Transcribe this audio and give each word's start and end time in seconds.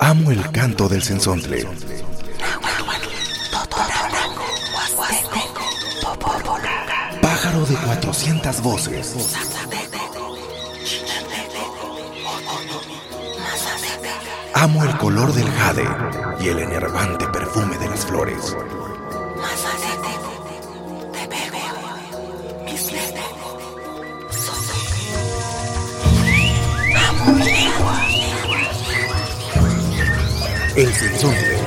Amo 0.00 0.30
el 0.30 0.50
canto 0.50 0.88
del 0.88 1.02
sensontle. 1.02 1.66
Pájaro 7.20 7.66
de 7.66 7.74
400 7.76 8.62
voces. 8.62 9.14
Amo 14.54 14.84
el 14.84 14.96
color 14.96 15.32
del 15.34 15.50
jade 15.50 15.88
y 16.40 16.48
el 16.48 16.58
enervante 16.60 17.26
perfume 17.28 17.76
de 17.78 17.88
las 17.88 18.06
flores. 18.06 18.56
El 30.76 30.92
sensontle. 30.92 31.58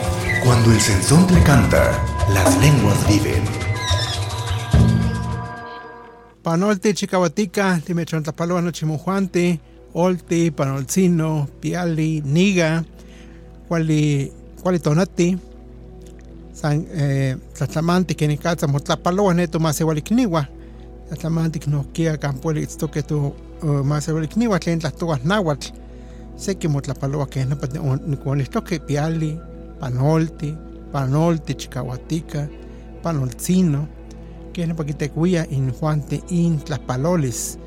Cuando 0.45 0.71
el 0.71 0.79
sensontle 0.79 1.43
canta, 1.43 2.01
las 2.33 2.57
lenguas 2.61 3.07
viven. 3.07 3.43
Panolte, 6.41 6.93
Chicahuatica, 6.93 7.81
Timechontapaloa, 7.83 8.61
Nochimujuante, 8.61 9.59
Olti, 9.93 10.51
Panolcino, 10.51 11.49
Piali, 11.59 12.21
Niga, 12.21 12.85
Cuali, 13.67 14.31
Cuali 14.61 14.79
Tonati, 14.79 15.37
San, 16.53 16.87
eh, 16.91 17.35
Tlatlamanti, 17.53 18.15
Kenikatza, 18.15 18.67
Motlapaloa, 18.67 19.33
Neto, 19.33 19.59
Masewalickniwa, 19.59 20.47
Tlatlamanti, 21.09 21.59
Nokia, 21.69 22.17
Campueli, 22.17 22.63
Itztoque, 22.63 23.03
tu, 23.03 23.33
Masewalickniwa, 23.61 24.59
Tlen 24.59 24.79
Tlatoas, 24.79 25.25
Nahuatl, 25.25 25.82
Seki 26.35 26.67
Motlapaloa, 26.67 27.27
que 27.27 27.45
puede 27.45 28.45
que 28.65 28.79
Piali, 28.79 29.39
Panolti, 29.79 30.57
Panolti, 30.91 31.55
Chicahuatica, 31.55 32.49
Panolcino, 33.01 33.87
que 34.53 34.67
no 34.67 34.75
puede 34.75 35.09
cuya 35.09 35.45
in 35.49 35.71
Juante, 35.71 36.21
in 36.29 36.59
Tlaspalolis, 36.59 37.57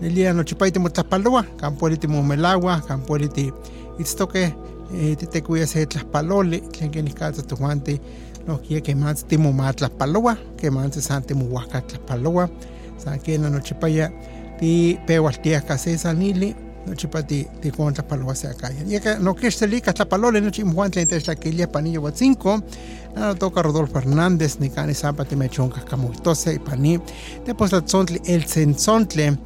Nelia 0.00 0.32
nochipaiti 0.32 0.78
motlapaloa, 0.78 1.44
campueliti 1.56 2.06
momelagua, 2.06 2.80
campueliti 2.86 3.52
itztoque, 3.98 4.54
te 5.30 5.42
cuya 5.42 5.66
se 5.66 5.86
tlaspaloli, 5.86 6.60
tlen 6.60 6.92
que 6.92 7.02
niscatza 7.02 7.42
tujuante, 7.42 8.00
no 8.46 8.60
quiere 8.60 8.80
que 8.80 8.94
más 8.94 9.24
timo 9.24 9.52
más 9.52 9.74
tlaspaloa, 9.74 10.38
que 10.56 10.70
más 10.70 10.94
se 10.94 11.02
sante 11.02 11.34
muhuaca 11.34 11.80
tlaspaloa, 11.80 12.48
san 12.96 13.18
que 13.18 13.38
no 13.40 13.50
nochipaya 13.50 14.12
ti 14.60 15.00
pehualtia 15.04 15.62
case 15.62 15.98
sanili, 16.88 16.94
nochipa 16.94 17.22
ti 17.22 17.46
ti 17.60 17.70
con 17.70 17.92
tlaspaloa 17.92 18.34
se 18.34 18.48
acaya. 18.48 18.82
Y 18.86 19.00
que 19.00 19.18
no 19.18 19.34
que 19.34 19.50
se 19.50 19.66
lica 19.66 19.92
tlaspaloli, 19.92 20.40
no 20.40 20.50
chimuan 20.50 20.90
tlen 20.90 21.08
techlaquilia 21.08 21.70
panillo 21.70 22.00
huatzinco, 22.00 22.62
no 23.14 23.34
toca 23.34 23.62
Rodolfo 23.62 23.98
Hernández, 23.98 24.58
ni 24.60 24.70
cani 24.70 24.94
zampa 24.94 25.24
te 25.24 25.36
mechonca 25.36 25.84
camuitose 25.84 26.54
y 26.54 26.58
paní, 26.58 27.00
después 27.44 27.72
la 27.72 27.82
tzontli, 27.82 28.20
el 28.26 28.44
sensontle, 28.44 29.38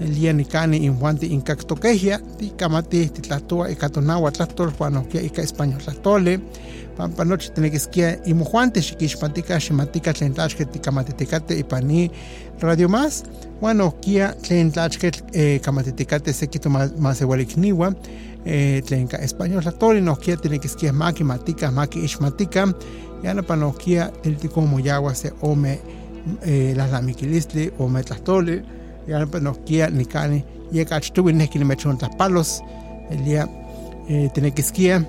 el 0.00 0.14
día 0.14 0.32
ni 0.32 0.44
cani 0.44 0.76
inhuanti 0.76 1.26
incactoquejia, 1.26 2.20
ti 2.38 2.52
camati 2.56 3.08
titlatua 3.08 3.70
y 3.70 3.76
catonagua 3.76 4.30
tlatol, 4.30 4.72
juanoquia 4.72 5.22
y 5.22 5.30
ca 5.30 5.42
español 5.42 5.78
tlatole, 5.78 6.40
pampa 6.96 7.24
noche 7.24 7.50
tenequisquia 7.50 8.20
y 8.24 8.34
mujuante 8.34 8.82
xiquixpantica 8.82 9.60
ximatica 9.60 10.12
tlen 10.12 10.34
tlachque 10.34 10.66
ticamatiticate 10.66 11.58
y 11.58 11.64
paní 11.64 12.10
radio 12.60 12.88
más, 12.88 13.24
bueno, 13.60 13.94
kia 14.00 14.36
tlen 14.42 14.72
tlachque 14.72 15.12
eh, 15.32 15.60
camatiticate 15.62 16.32
sequito 16.32 16.70
más 16.70 17.20
igualicniwa, 17.20 17.94
eh, 18.44 18.82
tlen 18.86 19.08
ca 19.08 19.16
español 19.16 19.62
tlatole, 19.62 20.00
no 20.00 20.16
kia 20.16 20.36
tenequisquia 20.36 20.92
maki 20.92 21.24
matica, 21.24 21.70
maki 21.70 22.04
ixmatica, 22.04 22.74
ya 23.22 23.34
no 23.34 23.42
panoquia 23.42 24.12
tilticomo 24.22 24.78
yagua 24.78 25.14
se 25.14 25.32
ome 25.40 25.80
eh, 26.42 26.74
las 26.76 26.90
lamiquilistli 26.90 27.72
o 27.78 27.88
metlastole, 29.06 29.10
ya 29.10 29.18
no 29.18 29.40
nos 29.40 29.58
kia 29.58 29.90
ni 29.90 30.04
cani 30.04 30.44
y 30.72 30.84
que 30.84 30.94
achtuvi 30.94 31.32
ne 31.32 31.48
que 31.48 31.64
me 31.64 31.74
echon 31.74 31.98
palos. 32.18 32.62
El 33.10 33.24
día 33.24 33.48
eh, 34.08 34.30
tiene 34.34 34.52
que 34.52 34.62
esquiar. 34.62 35.06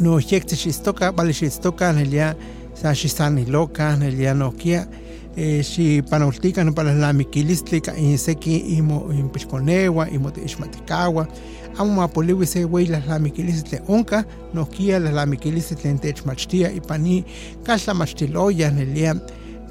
No 0.00 0.18
yekte 0.18 0.56
shistoka 0.56 1.10
vale 1.10 1.32
shistoka 1.32 1.90
el 1.90 2.10
día 2.10 2.36
sa 2.74 2.94
shisani 2.94 3.46
loca 3.46 3.94
el 3.94 4.16
día 4.16 4.34
no 4.34 4.52
kia 4.52 4.88
eh, 5.36 5.62
si 5.62 6.02
panoltica 6.02 6.64
no 6.64 6.74
para 6.74 6.94
la 6.94 7.12
miquilistica 7.12 7.96
y 7.98 8.16
seki 8.16 8.76
imo 8.76 9.10
impisconewa 9.12 10.08
imo 10.08 10.32
te 10.32 10.42
ismatikawa 10.44 11.28
amo 11.76 11.92
mapoliwi 11.94 12.46
se 12.46 12.64
wey 12.64 12.86
la 12.86 13.00
la 13.00 13.18
miquilistle 13.18 13.82
onka 13.88 14.24
no 14.54 14.66
kia 14.66 14.98
la 14.98 15.26
miquilistle 15.26 15.90
entech 15.90 16.24
machtia 16.24 16.72
y 16.72 16.80
pani 16.80 17.24
kasla 17.64 17.94
machtiloya 17.94 18.68
el 18.68 18.94
día 18.94 19.14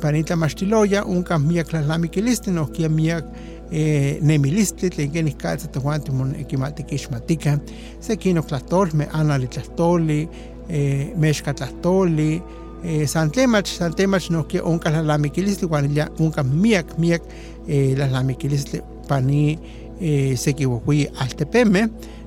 panita 0.02 0.36
mastiloya 0.36 1.06
unka 1.06 1.40
miak 1.40 1.74
la 1.74 1.82
lamiquiliste 1.82 2.52
no 2.52 2.66
kia 2.66 2.90
miak 2.90 3.26
eh, 3.72 4.18
nemiliste 4.22 4.90
tlen 4.90 5.12
kenih 5.12 5.38
katsa 5.38 5.68
tehuanti 5.68 6.12
mon 6.12 6.36
ekimati 6.36 6.84
kixmatika 6.84 7.60
sekino 8.00 8.42
tlahtol 8.42 8.94
me 8.94 9.08
ana 9.14 9.38
li 9.38 9.48
tlahtoli 9.48 10.28
eh, 10.70 11.14
mexka 11.18 11.54
tlahtoli 11.54 12.42
eh, 12.84 13.08
san 13.08 13.32
tlemach 13.32 13.68
san 13.68 13.94
tlemach 13.94 14.30
no 14.30 14.44
kia 14.44 14.64
unka 14.64 14.90
la 14.90 15.02
lamiquiliste 15.02 15.66
wan 15.66 15.96
ya 15.96 16.10
unka 16.20 16.44
miak 16.44 16.98
miak 16.98 17.22
eh, 17.68 17.98
la 17.98 18.08
lamiquiliste 18.08 18.81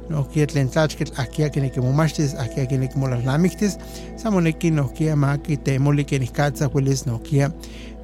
pani 0.09 0.19
eh, 0.19 0.25
sekiwokui 0.25 0.25
altepeme 0.25 0.25
no 0.25 0.25
kia 0.25 0.47
tlen 0.47 0.69
tlachketl 0.69 1.21
akia 1.21 1.49
kineki 1.49 1.81
momachtis 1.81 2.35
akia 2.35 2.67
kineki 2.67 2.99
molalnamiktis 2.99 3.79
samoneki 4.17 4.71
no 4.71 4.89
kia 4.89 5.17
maki 5.17 5.57
temoli 5.57 6.05
kenikatza 6.05 6.67
huelis 6.67 7.07
no 7.07 7.19
kia 7.19 7.51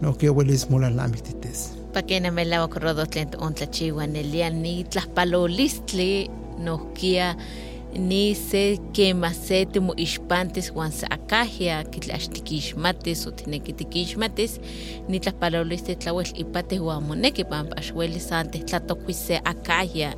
no 0.00 0.12
kia 0.12 0.30
huelis 0.30 0.70
molalnamiktitis 0.70 1.74
Pakena 1.92 2.30
melawa 2.30 2.68
korodo 2.68 3.06
tlen 3.06 3.28
ontlachiwa 3.38 4.06
nelia 4.06 4.50
ni 4.50 4.84
tlaspalolistli 4.84 6.30
no 6.58 6.78
kia 6.78 7.36
ni 7.98 8.34
se 8.34 8.78
quema 8.92 9.32
se 9.32 9.64
timo 9.66 9.94
ispantes 9.96 10.72
wan 10.74 10.92
sa 10.92 11.06
akahia 11.10 11.84
kitlaxtikixmatis 11.84 13.26
o 13.26 13.30
tinekitikixmatis 13.30 14.60
ni 15.08 15.20
tlaspalolistli 15.20 15.96
tlawel 15.96 16.26
ipate 16.34 16.78
wan 16.78 17.02
moneki 17.02 17.44
pampa 17.44 17.76
axueli 17.76 18.20
sante 18.20 18.58
tlatokui 18.58 19.14
se 19.14 19.40
akahia 19.44 20.14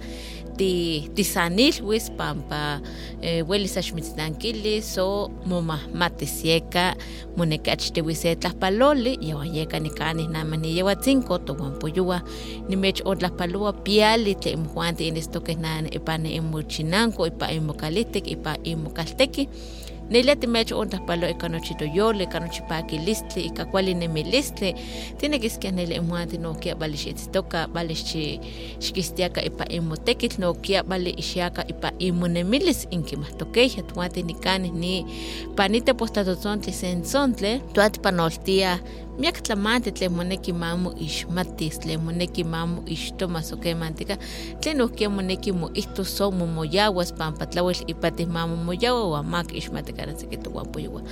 ti 0.61 1.09
tisanilwis 1.17 2.13
pampa 2.21 2.85
eh, 3.25 3.41
welis 3.49 3.81
axmitznankilis 3.81 4.99
o 5.01 5.33
momahmatisieka 5.49 6.97
moneki 7.37 7.71
achtiwi 7.71 8.15
se 8.15 8.37
tlaspaloli 8.37 9.17
yawan 9.25 9.49
yeka 9.57 9.81
nikanih 9.81 10.29
nama 10.29 10.57
niyewatzinko 10.61 11.39
towanpoyowa 11.39 12.21
nimech 12.69 13.01
otlaspaloa 13.05 13.73
piali 13.73 14.35
tle 14.35 14.53
imojuanti 14.53 15.09
inistokeh 15.09 15.57
nana 15.57 15.89
ipa 15.89 16.19
neimochinanko 16.19 17.27
ipa 17.27 17.53
imokalitik 17.53 18.29
ipa 18.29 18.61
imokalteki 18.63 19.49
Nelia 20.11 20.37
timech 20.37 20.73
ontlaspalo 20.73 21.29
ika 21.31 21.49
nochi 21.49 21.75
toyole, 21.75 22.25
ika 22.25 22.41
nochi 22.41 22.63
pakilistli, 22.69 23.43
ika 23.47 23.65
kuali 23.65 23.95
nemilistli. 23.95 24.75
Tiene 25.19 25.39
que 25.39 25.47
iskia 25.47 25.71
nele 25.71 25.95
imuanti 25.95 26.39
no 26.39 26.55
kia 26.55 26.75
bali 26.75 26.97
xitztoka, 26.97 27.69
bali 27.69 27.95
xikistiaka 27.95 29.41
ipa 29.43 29.65
imotekitl, 29.71 30.41
no 30.41 30.55
kia 30.55 30.83
bali 30.83 31.11
ixiaka 31.11 31.63
ipa 31.69 31.93
imonemilis 31.99 32.89
inkimahtokeja, 32.91 33.83
tuati 33.83 34.23
nikani 34.23 34.71
ni 34.71 35.07
panite 35.57 35.95
postatotontli 35.95 36.73
sensontle, 36.73 37.61
tuati 37.73 38.01
panoltia 38.01 38.79
miak 39.19 39.43
tlamantli 39.43 39.93
tlen 39.93 40.13
moneki 40.13 40.53
mamo 40.53 40.93
ixmatis, 41.01 41.79
tlen 41.79 42.01
moneki 42.05 42.45
mamo 42.45 42.83
ixtomas 42.87 43.53
okemantika, 43.53 44.17
tlen 44.61 44.81
ohkia 44.81 45.11
moneki 45.11 45.53
moihtos 45.53 46.17
so 46.17 46.31
momoyawas 46.31 47.13
pampa 47.13 47.47
tlauel 47.47 47.77
ipatih 47.87 48.27
mamo 48.29 48.57
moyawa 48.57 49.05
ua 49.09 49.23
mak 49.23 49.55
ixmatika 49.55 50.07
nasekitowanpoyowa. 50.07 51.03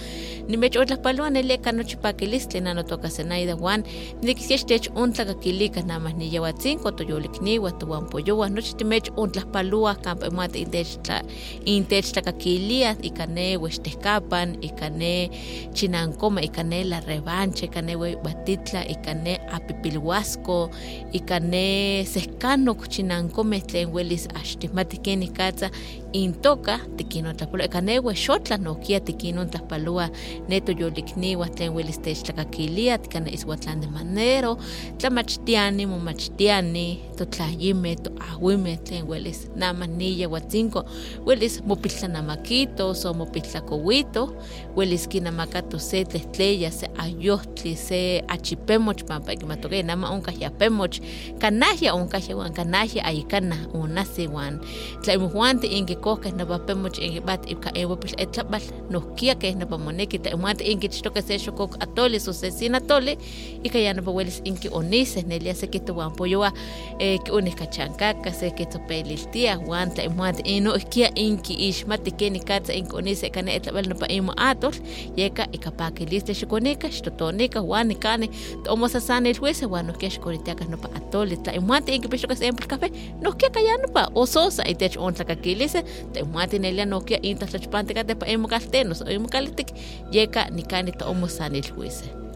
Nimech 0.49 0.77
otlaspaloa 0.77 1.31
neleka 1.31 1.73
nochi 1.73 1.97
pakilistli 1.97 2.61
nanotoka 2.61 3.09
Zenaida 3.09 3.57
Juan, 3.57 3.85
nikisiech 4.23 4.65
tech 4.67 4.89
ontlakakilika 4.95 5.83
namah 5.83 6.13
niyawatzinko 6.15 6.91
toyolikniwa 6.91 7.73
towanpoyowa, 7.73 8.49
nochi 8.49 8.75
timech 8.77 9.11
ontlaspaloa 9.17 9.95
kampa 9.95 10.27
imati 10.27 10.59
intech 10.59 11.03
tla 11.03 11.23
intech 11.65 12.13
tlakakilia 12.13 12.97
ika 13.03 13.27
ne 13.27 13.57
wechtehkapan, 13.57 14.57
ika 14.61 14.89
ne 14.91 15.31
chinankoma, 15.75 16.43
ika 16.43 16.63
ne 16.63 16.85
la 16.85 17.01
revancha, 17.01 17.67
ika 17.67 17.83
ne 17.89 17.97
batitla 18.25 18.85
ika 18.95 19.15
ne 19.15 19.41
apipilhuasco 19.57 20.71
ika 21.13 21.41
ne 21.41 22.05
sehkanok 22.13 22.89
chinankomeh 22.93 23.63
tlen 23.69 23.89
welis 23.95 24.29
axtihmati 24.35 24.97
kenih 25.05 25.33
katza 25.33 25.71
intoka 26.13 26.79
tikinontlapaloa 26.97 27.65
ika 27.65 27.81
ne 27.81 27.99
wexotla 27.99 28.57
nohkia 28.57 29.01
tikinontlapaloa 29.01 30.09
ne 30.49 30.61
toyolikniwa 30.61 31.49
tlen 31.49 31.73
welis 31.77 31.99
techtlakakilia 32.05 32.99
tika 32.99 33.21
ne 33.21 33.31
ishuatlan 33.31 33.81
de 33.81 33.87
manero 33.87 34.59
tlamachtiani 34.99 35.87
momachtiani 35.87 37.08
to 37.19 37.25
tlayime 37.27 37.97
to 37.97 38.11
ahuime 38.31 38.77
tlen 38.77 39.09
welis 39.09 39.51
namanilla 39.57 40.27
huatzinco 40.27 40.85
welis 41.27 41.63
mopiltlanamakito 41.67 42.95
so 42.95 43.15
mopitlakowito 43.15 44.35
welis 44.77 45.09
kinamakato 45.09 45.79
se 45.79 46.05
tlehtleya 46.05 46.71
se 46.71 46.91
ayohtli 46.99 47.77
se 47.77 48.25
achipemoch 48.29 49.05
pampa 49.05 49.33
ikimatoke 49.33 49.83
nama 49.83 50.11
onkah 50.11 50.43
yapemoch 50.43 51.01
kanahya 51.39 51.95
onkah 51.95 52.23
wan 52.37 52.53
kanahya 52.53 53.05
ayikana 53.05 53.57
onasi 53.75 54.27
wan 54.27 54.61
tlaimojuante 55.03 55.67
inki 55.67 55.97
kohkeh 55.97 56.33
napapemoch 56.33 56.99
inki 56.99 57.21
bat 57.21 57.51
ika 57.51 57.71
ewapil 57.79 58.15
etlapal 58.17 58.63
nohkia 58.91 59.35
keh 59.35 59.55
napamoneki 59.57 60.19
tlaimojuante 60.19 60.65
inki 60.65 60.89
chtoke 60.89 61.23
se 61.23 61.39
xokok 61.39 61.83
atoli 61.83 62.21
so 62.21 62.33
se 62.33 62.51
sin 62.51 62.75
atoli 62.75 63.19
ika 63.63 63.79
ya 63.79 63.95
napawelis 63.95 64.41
inki 64.45 64.69
onise 64.73 65.23
nelia 65.23 65.55
sekihtowan 65.55 66.13
poyowa 66.13 66.53
eh, 66.99 67.08
kiunikkachankaka 67.19 68.33
sekitzopeliltia 68.33 69.59
wan 69.67 69.91
tlaimojuante 69.91 70.43
inohkia 70.45 71.09
inki 71.15 71.55
ixmati 71.69 72.11
keni 72.11 72.41
katza 72.41 72.73
inki 72.73 72.97
onise 72.97 73.31
kane 73.31 73.55
etlapal 73.57 73.89
napa 73.89 74.07
imo 74.07 74.33
atol 74.37 74.75
yeka 75.17 75.47
ika 75.53 75.71
pakilistli 75.71 76.35
xikonika 76.35 76.89
xtotonika 76.89 77.63
wan 77.63 77.89
nikani 77.89 78.31
tomosasanilhuise 78.65 79.67
wan 79.67 79.87
nohkia 79.87 80.11
xikoritiaka 80.11 80.65
nopa 80.65 80.89
atoli 80.97 81.37
tlaimojuante 81.37 81.95
inki 81.95 82.09
pixtoka 82.09 82.37
se 82.37 82.51
café 82.51 82.93
nohkia 83.23 83.51
kayanopa 83.51 84.11
ososa 84.15 84.63
itech 84.69 84.97
ontlakakilise 85.01 85.83
tlaimojuante 86.13 86.59
nelia 86.59 86.87
nohkia 86.87 87.19
intlachpantikateh 87.23 88.17
pa 88.19 88.27
imo 88.27 88.49
kaltenos 88.49 89.03
o 89.03 89.11
imo 89.11 89.29
kalitik 89.29 89.69
yeka 90.13 90.51
nikani 90.51 90.93
toomosanilhuise 90.93 92.28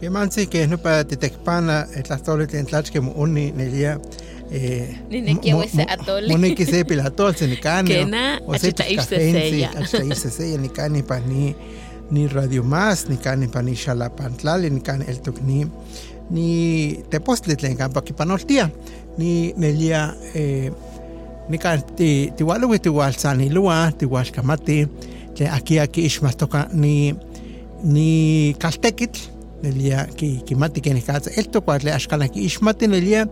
Kemansi 0.00 0.46
que 0.46 0.66
no 0.66 0.78
para 0.78 1.04
titekpana 1.04 1.86
tlahtoli 2.04 2.46
tlen 2.46 2.66
tlachke 2.66 3.00
mooni 3.00 3.50
nelia 3.52 3.98
eh 4.50 4.96
Ninekia 5.10 5.56
wese 5.56 5.84
atoli. 5.84 6.28
Moneki 6.28 6.64
se 6.64 6.84
pilatol 6.84 7.34
se 7.36 7.46
nikani. 7.46 7.90
Kena, 7.90 8.40
achita 8.48 8.86
ixseseya. 8.88 9.70
Achita 9.76 10.04
ixseseya 10.04 10.58
nikani 10.58 11.02
pa 11.02 11.18
ni 11.20 11.54
ni 12.10 12.26
Radio 12.28 12.62
Más, 12.62 13.08
nikani 13.08 13.48
pa 13.48 13.62
ni 13.62 13.74
Xalapantlali, 13.76 14.70
nikani 14.70 15.04
el 15.06 15.20
ni 15.44 15.66
ni 16.30 17.02
tepostli 17.10 17.56
tlen 17.56 17.76
kampa 17.76 18.00
kipanoltia. 18.00 18.70
Ni 19.18 19.52
nelia 19.56 20.14
eh 20.34 20.70
nikan 21.48 21.82
ti 21.96 22.32
tiwalo 22.36 22.78
tiwal 22.78 23.12
sanilua, 23.12 23.92
tiwal 23.98 24.30
kamati, 24.32 24.88
tlen 25.34 25.50
aquí 25.52 25.78
aquí 25.78 26.06
ixmastoka 26.06 26.68
ni 26.72 27.14
ni 27.84 28.54
kaltekitl 28.58 29.20
nelia 29.62 30.06
ki 30.16 30.42
kimati 30.46 30.80
ken 30.80 31.00
katsa 31.02 31.30
elto 31.36 31.60
cuatle 31.60 31.92
ashkala 31.92 32.28
ki 32.28 32.44
ishmati 32.48 32.88
nelia. 32.88 33.26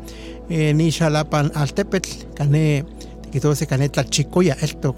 Eh, 0.50 0.72
ni 0.74 0.90
xalapan 0.90 1.50
altepetl 1.54 2.10
kane 2.36 2.84
tikitose 3.22 3.66
kane 3.68 3.88
tlachikoya 3.88 4.56
elto 4.62 4.94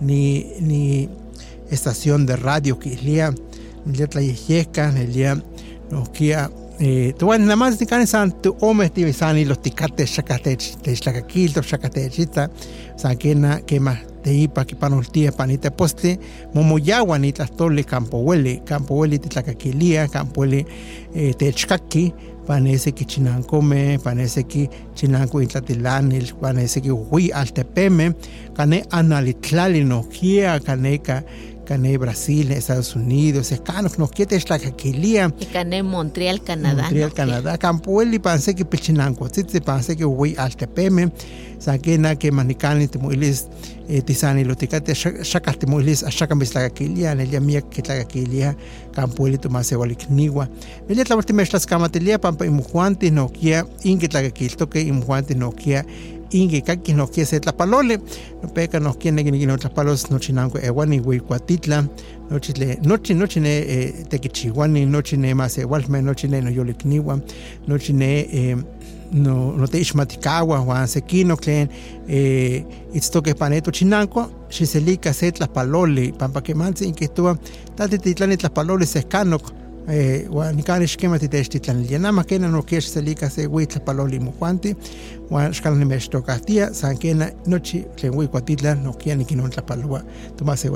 ni 0.00 0.44
ni 0.60 1.08
estación 1.70 2.26
de 2.26 2.36
radio 2.36 2.76
ki 2.76 2.98
lia 3.02 3.32
nelia 3.86 4.06
tlayehyeska 4.06 4.90
nelia 4.92 5.36
nokia 5.90 6.48
eh, 6.80 7.12
tuan 7.18 7.44
nada 7.44 7.56
más 7.56 7.80
ni 7.80 7.86
kane 7.86 8.06
san 8.06 8.32
tu 8.42 8.56
ome 8.60 8.88
ti 8.88 9.12
sani 9.12 9.44
los 9.44 9.58
tikate 9.58 10.06
shakate 10.06 10.56
te 10.56 10.96
shlakakil 10.96 11.52
to 11.52 11.62
shakate 11.62 12.10
chita 12.10 12.48
sankena 12.96 13.60
kema 13.66 13.94
te 13.94 14.13
ipa 14.32 14.64
ki 14.64 14.74
panultia 14.74 15.32
panita 15.32 15.70
poste 15.70 16.18
momoyawa 16.54 17.18
ni 17.18 17.32
tlastoli 17.32 17.84
campo 17.84 18.18
huele 18.18 18.56
campo 18.64 18.94
huele 18.94 19.18
titlakakilia 19.18 20.08
campo 20.08 20.40
huele 20.40 20.66
eh, 21.14 21.34
techkaki 21.36 22.12
panese 22.46 22.92
ki 22.92 23.04
chinankome 23.04 23.98
panese 23.98 24.42
ki 24.42 24.68
chinanko 24.94 25.42
intlatilanil 25.42 26.32
panese 26.40 26.80
ki 26.80 26.88
hui 26.88 27.30
altepeme 27.32 28.12
kane 28.56 28.84
analitlali 28.90 29.84
nokia 29.84 30.60
kaneka 30.60 31.22
kane 31.64 31.98
Brasil, 31.98 32.52
Estados 32.52 32.94
Unidos, 32.94 33.50
escanos, 33.52 33.98
nos 33.98 34.10
quiete 34.10 34.38
tlakakilia 34.38 35.32
ikane 35.40 35.82
Montreal, 35.82 36.40
Canadá 36.42 36.82
Montreal. 36.82 37.12
Canadá. 37.12 37.58
Campueli 37.58 38.18
panse 38.18 38.54
que 38.54 38.64
pichinanco, 38.64 39.28
titze 39.28 39.60
panse 39.60 39.96
que 39.96 40.04
hui 40.04 40.34
altepeme, 40.36 41.10
sakena 41.58 42.16
que 42.16 42.30
manicani 42.30 42.88
timuilis 42.88 43.48
eh, 43.88 44.02
tisani 44.02 44.44
lo 44.44 44.54
ticate 44.54 44.94
shaka 44.94 45.52
timuilis 45.52 46.02
ashaka 46.04 46.34
mislagakilia, 46.34 47.14
nelia 47.14 47.40
mia 47.40 47.60
kitlagakilia, 47.60 48.54
campueli 48.92 49.38
tomase 49.38 49.76
walikniwa. 49.76 50.48
Nelia 50.88 51.04
tlamarti 51.04 51.32
mexlas 51.32 51.66
kamatilia 51.66 52.18
pampa 52.18 52.46
imujuanti 52.46 53.10
no 53.10 53.28
kia 53.28 53.64
inki 53.82 54.08
tlagakiltoke 54.08 54.82
imujuanti 54.82 55.34
no 56.34 56.40
kia 56.40 56.42
ingi 56.42 56.62
kaki 56.62 56.94
no 56.94 57.06
kia 57.06 57.24
se 57.24 57.40
tlapalole, 57.40 57.98
no 58.42 58.48
peka 58.48 58.80
no 58.80 58.92
kia 58.94 59.12
negi 59.12 59.46
no 59.46 59.56
tlapalos 59.56 60.10
no 60.10 60.18
chinanco 60.18 60.58
ewani 60.58 60.98
huicuatitla, 60.98 61.88
nochi 62.30 62.52
le 62.58 62.78
nochi 62.82 63.14
nochi 63.14 63.40
ne 63.40 63.58
eh, 63.58 64.06
tequichihuani 64.08 64.86
nochi 64.86 65.16
ne 65.16 65.34
más 65.34 65.58
igualme 65.58 66.02
nochi 66.02 66.28
ne 66.28 66.40
no 66.40 66.50
yolikniwa 66.50 67.20
nochi 67.68 67.92
ne 67.92 68.20
eh, 68.32 68.56
no 69.12 69.52
no 69.56 69.66
te 69.66 69.78
ixmatikawa 69.78 70.58
huan 70.58 70.86
sekino 70.86 71.36
tlen 71.36 71.68
eh, 72.08 72.64
itztoke 72.94 73.34
paneto 73.34 73.70
chinanco 73.70 74.30
xiselika 74.48 75.12
se 75.12 75.32
tlapaloli 75.32 76.12
pampa 76.12 76.40
kemanzi 76.40 76.84
inkihtowa 76.84 77.36
tati 77.76 77.98
titlani 77.98 78.36
tlapaloli 78.36 78.86
sehkanok 78.86 79.63
eh, 79.88 80.26
huan 80.28 80.56
nikani 80.56 80.86
xkema 80.86 81.18
titextitlanilia 81.18 81.98
nama 81.98 82.24
kena 82.24 82.48
no 82.48 82.62
kiex 82.62 82.92
selika 82.94 83.30
se 83.30 83.44
hui 83.44 83.66
tlapaloli 83.66 84.20
mojuanti 84.20 84.76
huan 85.30 85.52
xkala 85.52 85.76
nimextokahtia 85.76 86.72
san 86.74 86.98
kena 86.98 87.30
nochi 87.46 87.84
tlen 87.96 88.14
hui 88.14 88.28
kuatitla 88.28 88.74
no 88.74 88.92
kia 88.92 89.16
nikinon 89.16 89.50
tlapaloa 89.50 90.02
tomase 90.36 90.68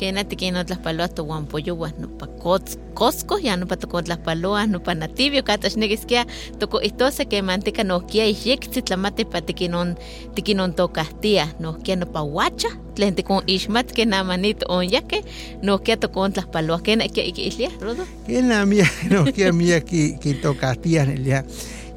walikniwa 0.00 0.24
kena 0.24 0.24
tikino 0.24 0.64
tlaspaloa 0.64 1.08
towan 1.08 1.46
poyowa 1.46 1.92
nopa 1.98 2.26
kots- 2.26 2.78
Costco 2.94 3.38
ya 3.38 3.56
nopa 3.56 3.76
toko 3.76 4.02
tlaspaloa 4.02 4.66
nopa 4.66 4.94
natibio 4.94 5.42
kata 5.42 5.68
xnekiskia 5.68 6.26
toko 6.58 6.80
ihtose 6.80 7.24
kemantika 7.24 7.84
nohkia 7.84 8.26
ixyektzi 8.26 8.82
tlamati 8.82 9.24
pa 9.24 9.40
tikinon 9.40 9.96
tikinon 10.34 10.72
tokahtia 10.72 11.48
nohkia 11.60 11.96
nopa 11.96 12.22
wacha 12.22 12.68
tlen 12.94 13.14
tikon 13.14 13.42
ixmat 13.46 13.92
ke 13.92 14.04
namanito 14.04 14.66
onyake 14.68 15.24
nohkia 15.62 15.96
tokon 15.96 16.32
tlaspaloa 16.32 16.80
kena 16.80 17.04
ikia 17.04 17.24
ikiilia 17.24 17.70
rodo 17.80 18.06
Kena 18.26 18.66
mia 18.66 18.86
no 19.10 19.24
kia 19.24 19.52
mia 19.52 19.80
ki 19.80 20.16
ki 20.20 20.34
tokatia 20.34 21.06
nelia 21.06 21.44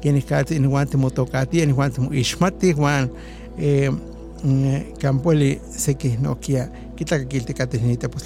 kini 0.00 0.22
kati 0.22 0.58
ni 0.58 0.66
wante 0.66 0.96
mo 1.00 1.10
tokatia 1.10 1.66
ni 1.66 1.72
wante 1.72 2.00
mo 2.00 2.12
ishmati 2.14 2.74
wan 2.74 3.08
eh 3.58 3.90
campueli 4.98 5.60
seki 5.70 6.18
no 6.22 6.34
kia 6.34 6.68
pues. 8.08 8.24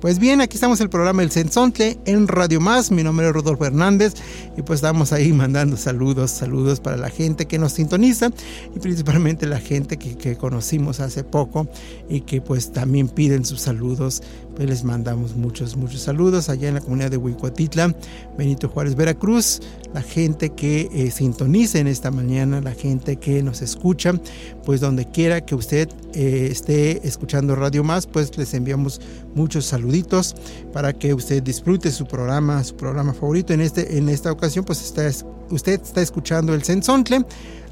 Pues 0.00 0.18
bien, 0.18 0.40
aquí 0.40 0.56
estamos 0.56 0.80
el 0.80 0.90
programa 0.90 1.22
El 1.22 1.30
Sensontle 1.30 1.98
en 2.04 2.28
Radio 2.28 2.60
Más. 2.60 2.90
Mi 2.90 3.02
nombre 3.02 3.26
es 3.26 3.32
Rodolfo 3.32 3.64
Hernández 3.64 4.14
y 4.56 4.62
pues 4.62 4.78
estamos 4.78 5.12
ahí 5.12 5.32
mandando 5.32 5.76
saludos, 5.76 6.30
saludos 6.30 6.80
para 6.80 6.96
la 6.96 7.08
gente 7.08 7.46
que 7.46 7.58
nos 7.58 7.72
sintoniza 7.72 8.30
y 8.74 8.78
principalmente 8.78 9.46
la 9.46 9.58
gente 9.58 9.96
que, 9.96 10.16
que 10.16 10.36
conocimos 10.36 11.00
hace 11.00 11.24
poco 11.24 11.68
y 12.08 12.20
que 12.22 12.40
pues 12.40 12.72
también 12.72 13.08
piden 13.08 13.44
sus 13.44 13.62
saludos. 13.62 14.22
Pues 14.58 14.68
les 14.68 14.82
mandamos 14.82 15.36
muchos, 15.36 15.76
muchos 15.76 16.00
saludos 16.00 16.48
allá 16.48 16.66
en 16.66 16.74
la 16.74 16.80
comunidad 16.80 17.12
de 17.12 17.16
Huicuatitla, 17.16 17.94
Benito 18.36 18.68
Juárez, 18.68 18.96
Veracruz, 18.96 19.60
la 19.94 20.02
gente 20.02 20.50
que 20.50 20.88
eh, 20.92 21.12
sintoniza 21.12 21.78
en 21.78 21.86
esta 21.86 22.10
mañana, 22.10 22.60
la 22.60 22.72
gente 22.72 23.18
que 23.18 23.40
nos 23.44 23.62
escucha, 23.62 24.14
pues 24.64 24.80
donde 24.80 25.08
quiera 25.08 25.42
que 25.42 25.54
usted 25.54 25.88
eh, 26.12 26.48
esté 26.50 27.06
escuchando 27.06 27.54
Radio 27.54 27.84
Más, 27.84 28.08
pues 28.08 28.36
les 28.36 28.52
enviamos 28.52 29.00
muchos 29.36 29.64
saluditos 29.64 30.34
para 30.72 30.92
que 30.92 31.14
usted 31.14 31.40
disfrute 31.40 31.92
su 31.92 32.08
programa, 32.08 32.64
su 32.64 32.74
programa 32.74 33.14
favorito. 33.14 33.52
En, 33.52 33.60
este, 33.60 33.96
en 33.96 34.08
esta 34.08 34.32
ocasión, 34.32 34.64
pues 34.64 34.82
está, 34.82 35.08
usted 35.50 35.80
está 35.80 36.02
escuchando 36.02 36.52
el 36.52 36.64
Sensontle 36.64 37.24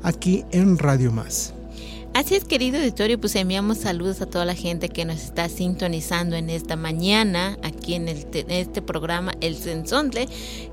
aquí 0.05 0.45
en 0.52 0.78
Radio 0.78 1.11
Más. 1.11 1.55
Así 2.16 2.35
es, 2.35 2.46
querido 2.46 2.78
auditorio, 2.78 3.20
pues 3.20 3.37
enviamos 3.37 3.76
saludos 3.76 4.23
a 4.23 4.26
toda 4.26 4.46
la 4.46 4.54
gente 4.54 4.88
que 4.88 5.04
nos 5.04 5.20
está 5.20 5.50
sintonizando 5.50 6.35
en 6.35 6.49
esta 6.49 6.75
mañana, 6.75 7.58
aquí 7.62 7.92
en, 7.92 8.08
el, 8.08 8.26
este 8.32 8.80
programa 8.80 9.35
El 9.42 9.54
Sensontle, 9.54 10.26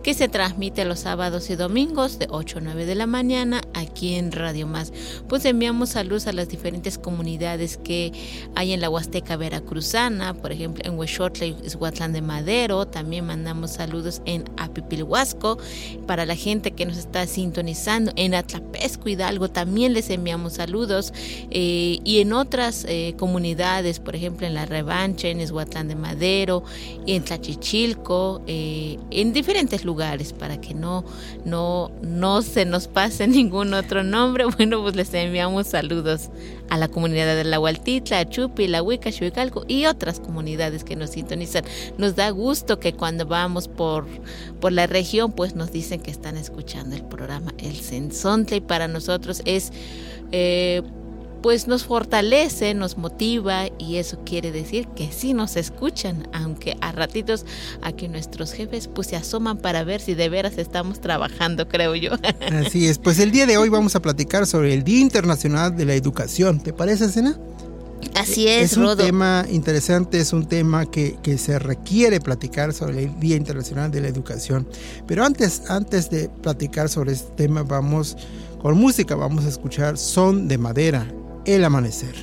que 0.03 0.13
se 0.13 0.29
transmite 0.29 0.85
los 0.85 1.01
sábados 1.01 1.50
y 1.50 1.57
domingos 1.57 2.17
de 2.17 2.27
8 2.29 2.59
a 2.59 2.62
9 2.62 2.85
de 2.85 2.95
la 2.95 3.07
mañana 3.07 3.62
aquí 3.73 4.15
en 4.15 4.31
Radio 4.31 4.67
Más. 4.67 4.93
Pues 5.27 5.43
enviamos 5.43 5.89
saludos 5.89 6.27
a 6.27 6.31
las 6.31 6.47
diferentes 6.47 6.97
comunidades 6.97 7.75
que 7.75 8.13
hay 8.55 8.71
en 8.71 8.79
la 8.79 8.89
Huasteca 8.89 9.35
Veracruzana, 9.35 10.33
por 10.35 10.53
ejemplo 10.53 10.81
en 10.85 10.97
Huexotla 10.97 11.47
Huatlán 11.77 12.13
de 12.13 12.21
Madero, 12.21 12.88
también 12.88 13.25
mandamos 13.25 13.71
saludos 13.71 14.21
en 14.23 14.45
Apipilhuasco, 14.55 15.57
para 16.07 16.25
la 16.25 16.38
gente 16.38 16.71
que 16.71 16.85
nos 16.85 16.95
está 16.95 17.27
sintonizando 17.27 18.13
en 18.15 18.33
Atlapesco 18.33 19.09
Hidalgo, 19.09 19.50
también 19.50 19.91
les 19.91 20.09
enviamos 20.09 20.53
saludos. 20.53 21.12
Eh, 21.51 21.99
y 22.03 22.19
en 22.19 22.33
otras 22.33 22.85
eh, 22.87 23.15
comunidades, 23.17 23.99
por 23.99 24.15
ejemplo 24.15 24.47
en 24.47 24.53
La 24.53 24.65
Revancha, 24.65 25.27
en 25.27 25.39
Eshuatlán 25.39 25.87
de 25.87 25.95
Madero 25.95 26.63
en 27.07 27.23
Tlachichilco, 27.23 28.41
eh, 28.47 28.97
en 29.11 29.33
diferentes 29.33 29.85
lugares, 29.85 30.33
para 30.33 30.59
que 30.59 30.73
no, 30.73 31.03
no, 31.45 31.91
no 32.01 32.41
se 32.41 32.65
nos 32.65 32.87
pase 32.87 33.27
ningún 33.27 33.73
otro 33.73 34.03
nombre. 34.03 34.45
Bueno, 34.45 34.81
pues 34.81 34.95
les 34.95 35.13
enviamos 35.13 35.67
saludos 35.67 36.29
a 36.69 36.77
la 36.77 36.87
comunidad 36.87 37.35
de 37.35 37.43
la 37.43 37.59
Hualtitla, 37.59 38.19
a 38.19 38.29
Chupi, 38.29 38.67
la 38.67 38.81
Huica, 38.81 39.11
Chuicalco 39.11 39.65
y 39.67 39.85
otras 39.85 40.19
comunidades 40.19 40.83
que 40.83 40.95
nos 40.95 41.11
sintonizan. 41.11 41.63
Nos 41.97 42.15
da 42.15 42.29
gusto 42.29 42.79
que 42.79 42.93
cuando 42.93 43.25
vamos 43.25 43.67
por, 43.67 44.05
por 44.59 44.71
la 44.71 44.87
región, 44.87 45.31
pues 45.33 45.55
nos 45.55 45.71
dicen 45.71 46.01
que 46.01 46.11
están 46.11 46.37
escuchando 46.37 46.95
el 46.95 47.03
programa 47.03 47.53
El 47.57 47.75
Sensonte 47.75 48.57
y 48.57 48.61
para 48.61 48.87
nosotros 48.87 49.41
es... 49.45 49.71
Eh, 50.31 50.81
pues 51.43 51.67
nos 51.67 51.83
fortalece, 51.83 52.73
nos 52.73 52.97
motiva 52.97 53.65
y 53.77 53.97
eso 53.97 54.17
quiere 54.25 54.53
decir 54.53 54.88
que 54.95 55.12
sí 55.12 55.33
nos 55.33 55.57
escuchan, 55.57 56.29
aunque 56.31 56.77
a 56.79 56.93
ratitos 56.93 57.45
aquí 57.81 58.07
nuestros 58.07 58.53
jefes 58.53 58.88
pues 58.88 59.07
se 59.07 59.17
asoman 59.17 59.57
para 59.57 59.83
ver 59.83 60.00
si 60.00 60.15
de 60.15 60.29
veras 60.29 60.57
estamos 60.57 61.01
trabajando, 61.01 61.67
creo 61.67 61.95
yo. 61.95 62.12
Así 62.65 62.88
es, 62.88 62.97
pues 62.97 63.19
el 63.19 63.31
día 63.31 63.45
de 63.45 63.57
hoy 63.57 63.67
vamos 63.67 63.95
a 63.97 64.01
platicar 64.01 64.47
sobre 64.47 64.73
el 64.73 64.85
Día 64.85 65.01
Internacional 65.01 65.75
de 65.75 65.83
la 65.83 65.95
Educación. 65.95 66.62
¿Te 66.63 66.71
parece, 66.71 67.09
Sena? 67.09 67.38
Así 68.15 68.47
es, 68.47 68.71
Es 68.71 68.77
un 68.77 68.95
tema 68.95 69.45
interesante, 69.50 70.19
es 70.19 70.31
un 70.31 70.45
tema 70.45 70.85
que, 70.85 71.17
que, 71.23 71.38
se 71.38 71.59
requiere 71.59 72.19
platicar 72.19 72.73
sobre 72.73 73.03
el 73.03 73.19
Día 73.19 73.35
Internacional 73.35 73.91
de 73.91 74.01
la 74.01 74.07
Educación. 74.07 74.67
Pero 75.07 75.25
antes, 75.25 75.63
antes 75.69 76.09
de 76.09 76.29
platicar 76.29 76.88
sobre 76.88 77.13
este 77.13 77.31
tema, 77.35 77.63
vamos 77.63 78.15
con 78.62 78.77
música, 78.77 79.15
vamos 79.15 79.45
a 79.45 79.50
escuchar 79.50 79.97
Son 79.97 80.47
de 80.47 80.57
Madera, 80.57 81.07
El 81.45 81.65
Amanecer. 81.65 82.15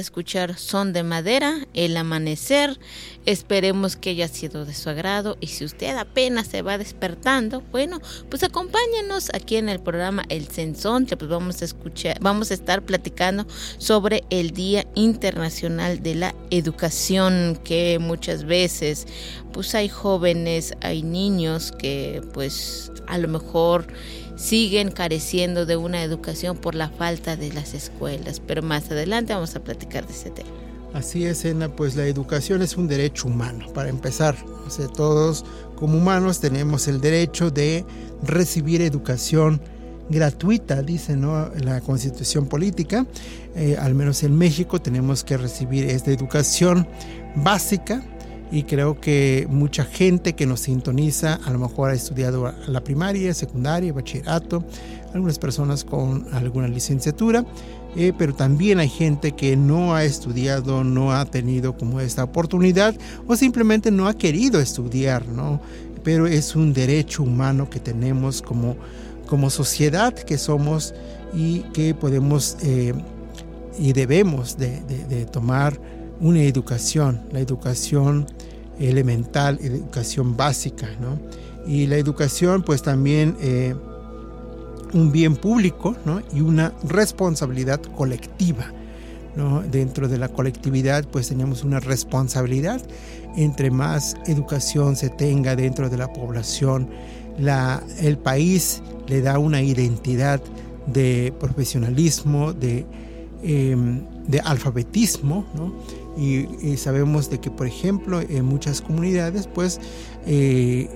Escuchar 0.00 0.58
Son 0.58 0.92
de 0.92 1.02
Madera, 1.02 1.66
El 1.74 1.96
Amanecer. 1.96 2.78
Esperemos 3.26 3.96
que 3.96 4.10
haya 4.10 4.28
sido 4.28 4.64
de 4.64 4.74
su 4.74 4.88
agrado 4.88 5.36
y 5.40 5.48
si 5.48 5.64
usted 5.64 5.96
apenas 5.96 6.46
se 6.46 6.62
va 6.62 6.78
despertando, 6.78 7.62
bueno, 7.70 8.00
pues 8.28 8.42
acompáñenos 8.42 9.30
aquí 9.34 9.56
en 9.56 9.68
el 9.68 9.80
programa 9.80 10.24
El 10.28 10.48
Censón, 10.48 11.06
pues 11.06 11.30
vamos 11.30 11.62
a 11.62 11.64
escuchar, 11.64 12.18
vamos 12.20 12.50
a 12.50 12.54
estar 12.54 12.82
platicando 12.82 13.46
sobre 13.78 14.24
el 14.30 14.50
Día 14.52 14.86
Internacional 14.94 16.02
de 16.02 16.14
la 16.14 16.34
Educación, 16.50 17.60
que 17.62 17.98
muchas 18.00 18.44
veces 18.44 19.06
pues 19.52 19.74
hay 19.74 19.88
jóvenes, 19.88 20.74
hay 20.80 21.02
niños 21.02 21.72
que 21.72 22.22
pues 22.32 22.90
a 23.06 23.18
lo 23.18 23.28
mejor 23.28 23.86
siguen 24.40 24.90
careciendo 24.90 25.66
de 25.66 25.76
una 25.76 26.02
educación 26.02 26.56
por 26.56 26.74
la 26.74 26.88
falta 26.88 27.36
de 27.36 27.52
las 27.52 27.74
escuelas. 27.74 28.40
Pero 28.40 28.62
más 28.62 28.90
adelante 28.90 29.34
vamos 29.34 29.54
a 29.54 29.60
platicar 29.60 30.06
de 30.06 30.14
ese 30.14 30.30
tema. 30.30 30.48
Así 30.94 31.24
es, 31.24 31.44
Ena, 31.44 31.68
pues 31.68 31.94
la 31.94 32.06
educación 32.06 32.62
es 32.62 32.76
un 32.76 32.88
derecho 32.88 33.28
humano, 33.28 33.66
para 33.72 33.90
empezar. 33.90 34.36
Todos 34.96 35.44
como 35.76 35.98
humanos 35.98 36.40
tenemos 36.40 36.88
el 36.88 37.00
derecho 37.00 37.50
de 37.50 37.84
recibir 38.22 38.82
educación 38.82 39.60
gratuita, 40.08 40.82
dice 40.82 41.16
¿no? 41.16 41.50
la 41.60 41.80
constitución 41.80 42.46
política. 42.46 43.06
Eh, 43.54 43.76
al 43.78 43.94
menos 43.94 44.22
en 44.22 44.36
México 44.36 44.80
tenemos 44.80 45.22
que 45.22 45.36
recibir 45.36 45.84
esta 45.84 46.10
educación 46.10 46.88
básica 47.36 48.02
y 48.50 48.64
creo 48.64 49.00
que 49.00 49.46
mucha 49.48 49.84
gente 49.84 50.34
que 50.34 50.46
nos 50.46 50.60
sintoniza 50.60 51.34
a 51.44 51.50
lo 51.50 51.58
mejor 51.58 51.90
ha 51.90 51.94
estudiado 51.94 52.52
la 52.66 52.80
primaria, 52.82 53.32
secundaria, 53.34 53.92
bachillerato, 53.92 54.64
algunas 55.14 55.38
personas 55.38 55.84
con 55.84 56.26
alguna 56.32 56.68
licenciatura, 56.68 57.44
eh, 57.96 58.12
pero 58.16 58.34
también 58.34 58.78
hay 58.78 58.88
gente 58.88 59.32
que 59.32 59.56
no 59.56 59.94
ha 59.94 60.04
estudiado, 60.04 60.84
no 60.84 61.12
ha 61.12 61.24
tenido 61.24 61.76
como 61.76 62.00
esta 62.00 62.24
oportunidad 62.24 62.94
o 63.26 63.36
simplemente 63.36 63.90
no 63.90 64.06
ha 64.06 64.14
querido 64.14 64.60
estudiar, 64.60 65.26
¿no? 65.26 65.60
Pero 66.04 66.26
es 66.26 66.56
un 66.56 66.72
derecho 66.72 67.22
humano 67.22 67.68
que 67.68 67.80
tenemos 67.80 68.42
como, 68.42 68.76
como 69.26 69.50
sociedad 69.50 70.14
que 70.14 70.38
somos 70.38 70.94
y 71.34 71.60
que 71.72 71.94
podemos 71.94 72.56
eh, 72.62 72.94
y 73.78 73.92
debemos 73.92 74.58
de, 74.58 75.26
tomar 75.32 75.80
una 76.20 76.42
educación, 76.42 77.20
la 77.32 77.40
educación 77.40 78.26
elemental, 78.78 79.58
educación 79.62 80.36
básica, 80.36 80.88
¿no? 81.00 81.18
Y 81.66 81.86
la 81.86 81.96
educación, 81.96 82.62
pues 82.62 82.82
también 82.82 83.36
eh, 83.40 83.74
un 84.92 85.12
bien 85.12 85.36
público, 85.36 85.96
¿no? 86.04 86.22
Y 86.34 86.40
una 86.40 86.72
responsabilidad 86.84 87.80
colectiva, 87.80 88.72
¿no? 89.36 89.62
Dentro 89.62 90.08
de 90.08 90.18
la 90.18 90.28
colectividad, 90.28 91.06
pues 91.06 91.28
tenemos 91.28 91.62
una 91.62 91.80
responsabilidad. 91.80 92.80
Entre 93.36 93.70
más 93.70 94.16
educación 94.26 94.96
se 94.96 95.10
tenga 95.10 95.54
dentro 95.56 95.88
de 95.88 95.96
la 95.96 96.12
población, 96.12 96.88
la, 97.38 97.82
el 98.00 98.18
país 98.18 98.82
le 99.06 99.20
da 99.20 99.38
una 99.38 99.62
identidad 99.62 100.40
de 100.86 101.32
profesionalismo, 101.38 102.52
de, 102.52 102.86
em, 103.42 104.02
de 104.26 104.40
alfabetismo, 104.40 105.44
¿no? 105.54 105.74
Y, 106.16 106.76
sabemos 106.76 107.30
de 107.30 107.40
que 107.40 107.50
por 107.50 107.66
ejemplo 107.66 108.20
en 108.20 108.44
muchas 108.44 108.80
comunidades 108.80 109.46
pues 109.46 109.80
eh, 110.26 110.88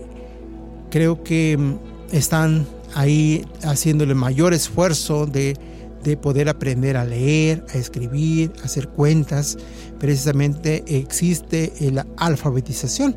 creo 0.90 1.22
que 1.22 1.56
mm, 1.56 2.14
están 2.14 2.66
ahí 2.94 3.44
haciéndole 3.62 4.14
mayor 4.14 4.54
esfuerzo 4.54 5.26
de, 5.26 5.56
de, 6.02 6.16
poder 6.16 6.48
aprender 6.48 6.96
a 6.96 7.04
leer, 7.04 7.64
a 7.74 7.78
escribir, 7.78 8.52
a 8.62 8.66
hacer 8.66 8.88
cuentas. 8.88 9.58
Precisamente 9.98 10.84
existe 10.86 11.72
la 11.92 12.06
alfabetización. 12.16 13.16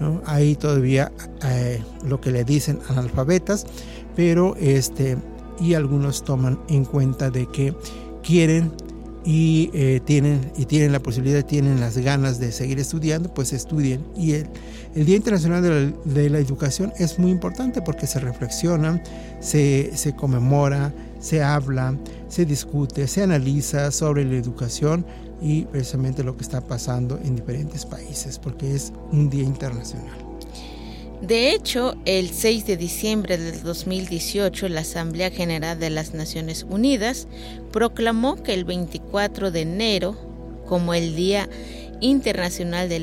¿no? 0.00 0.22
Hay 0.24 0.54
todavía 0.54 1.12
eh, 1.44 1.82
lo 2.06 2.20
que 2.20 2.30
le 2.30 2.44
dicen 2.44 2.78
analfabetas, 2.88 3.66
pero 4.16 4.56
este, 4.56 5.18
y 5.60 5.74
algunos 5.74 6.24
toman 6.24 6.58
en 6.68 6.84
cuenta 6.84 7.30
de 7.30 7.46
que 7.46 7.74
quieren 8.22 8.72
y, 9.30 9.68
eh, 9.74 10.00
tienen, 10.02 10.40
y 10.56 10.64
tienen 10.64 10.90
la 10.90 11.00
posibilidad, 11.00 11.44
tienen 11.44 11.80
las 11.80 11.98
ganas 11.98 12.40
de 12.40 12.50
seguir 12.50 12.78
estudiando, 12.78 13.34
pues 13.34 13.52
estudien. 13.52 14.02
Y 14.16 14.32
el, 14.32 14.46
el 14.94 15.04
Día 15.04 15.16
Internacional 15.16 15.62
de 15.62 15.68
la, 15.68 16.12
de 16.14 16.30
la, 16.30 16.38
Educación 16.38 16.94
es 16.96 17.18
muy 17.18 17.30
importante 17.30 17.82
porque 17.82 18.06
se 18.06 18.20
reflexiona, 18.20 19.02
se, 19.40 19.90
se, 19.94 20.16
conmemora, 20.16 20.94
se 21.20 21.42
habla, 21.42 21.94
se 22.28 22.46
discute, 22.46 23.06
se 23.06 23.22
analiza 23.22 23.90
sobre 23.90 24.24
la 24.24 24.36
educación 24.36 25.04
y 25.42 25.66
precisamente 25.66 26.24
lo 26.24 26.34
que 26.34 26.44
está 26.44 26.62
pasando 26.62 27.20
en 27.22 27.36
diferentes 27.36 27.84
países, 27.84 28.38
porque 28.38 28.74
es 28.74 28.94
un 29.12 29.28
día 29.28 29.44
internacional. 29.44 30.27
De 31.20 31.50
hecho, 31.52 31.96
el 32.04 32.30
6 32.30 32.64
de 32.66 32.76
diciembre 32.76 33.38
del 33.38 33.62
2018, 33.62 34.68
la 34.68 34.82
Asamblea 34.82 35.30
General 35.30 35.78
de 35.78 35.90
las 35.90 36.14
Naciones 36.14 36.64
Unidas 36.68 37.26
proclamó 37.72 38.40
que 38.40 38.54
el 38.54 38.64
24 38.64 39.50
de 39.50 39.62
enero 39.62 40.16
como 40.68 40.94
el 40.94 41.16
Día 41.16 41.48
Internacional 42.00 42.88
de 42.88 43.00